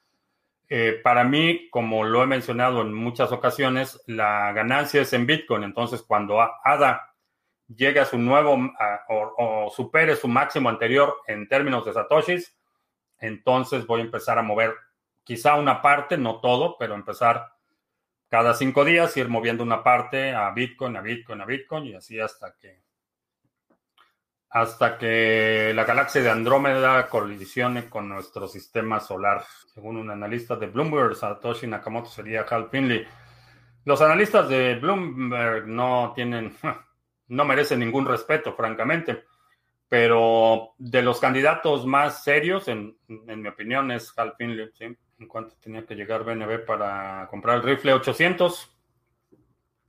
[0.71, 5.63] eh, para mí, como lo he mencionado en muchas ocasiones, la ganancia es en Bitcoin.
[5.63, 7.15] Entonces, cuando ADA
[7.67, 8.55] llegue a su nuevo
[9.07, 12.55] o, supere su máximo anterior en términos de Satoshis,
[13.17, 14.75] entonces voy a empezar a mover
[15.23, 17.51] quizá una parte, no todo, pero empezar
[18.29, 22.19] cada cinco días, ir moviendo una parte a Bitcoin, a Bitcoin, a Bitcoin y así
[22.19, 22.83] hasta que
[24.51, 29.43] hasta que la galaxia de Andrómeda colisione con nuestro sistema solar.
[29.73, 33.05] Según un analista de Bloomberg, Satoshi Nakamoto sería Hal Finley.
[33.85, 36.55] Los analistas de Bloomberg no tienen,
[37.27, 39.25] no merecen ningún respeto, francamente.
[39.87, 44.71] Pero de los candidatos más serios, en, mi opinión, es Hal Finley.
[44.73, 44.97] ¿sí?
[45.19, 47.93] ¿En cuánto tenía que llegar BNB para comprar el rifle?
[47.93, 48.73] 800.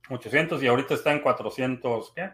[0.09, 2.33] 800 y ahorita está en 400, ¿qué?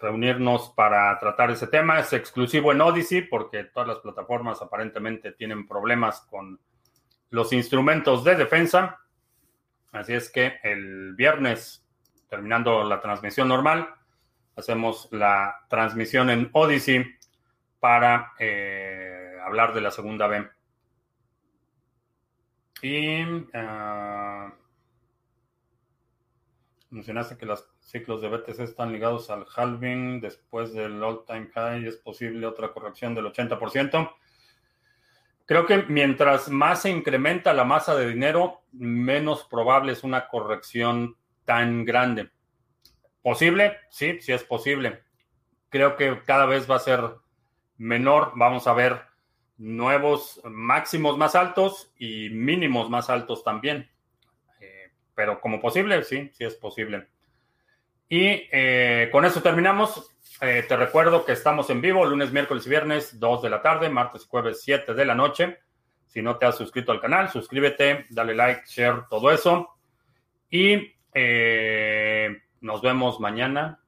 [0.00, 2.00] reunirnos para tratar ese tema.
[2.00, 6.58] Es exclusivo en Odyssey porque todas las plataformas aparentemente tienen problemas con
[7.30, 8.99] los instrumentos de defensa.
[9.92, 11.84] Así es que el viernes,
[12.28, 13.94] terminando la transmisión normal,
[14.56, 17.04] hacemos la transmisión en Odyssey
[17.80, 20.48] para eh, hablar de la segunda B.
[22.82, 24.52] Y uh,
[26.90, 31.86] mencionaste que los ciclos de BTC están ligados al halving después del all-time high.
[31.86, 34.12] ¿Es posible otra corrección del 80%?
[35.50, 41.16] Creo que mientras más se incrementa la masa de dinero, menos probable es una corrección
[41.44, 42.30] tan grande.
[43.20, 43.76] ¿Posible?
[43.88, 45.02] Sí, sí es posible.
[45.68, 47.00] Creo que cada vez va a ser
[47.78, 48.30] menor.
[48.36, 49.00] Vamos a ver
[49.56, 53.90] nuevos máximos más altos y mínimos más altos también.
[54.60, 57.08] Eh, pero como posible, sí, sí es posible.
[58.08, 60.09] Y eh, con eso terminamos.
[60.42, 63.90] Eh, te recuerdo que estamos en vivo lunes, miércoles y viernes, 2 de la tarde,
[63.90, 65.58] martes y jueves, 7 de la noche.
[66.06, 69.76] Si no te has suscrito al canal, suscríbete, dale like, share, todo eso.
[70.48, 73.80] Y eh, nos vemos mañana.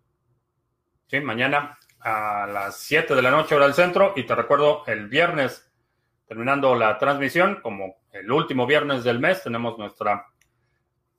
[1.07, 4.13] Sí, mañana a las 7 de la noche, hora del centro.
[4.15, 5.73] Y te recuerdo, el viernes,
[6.27, 10.27] terminando la transmisión, como el último viernes del mes, tenemos nuestra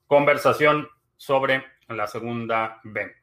[0.06, 3.23] conversación sobre la segunda B.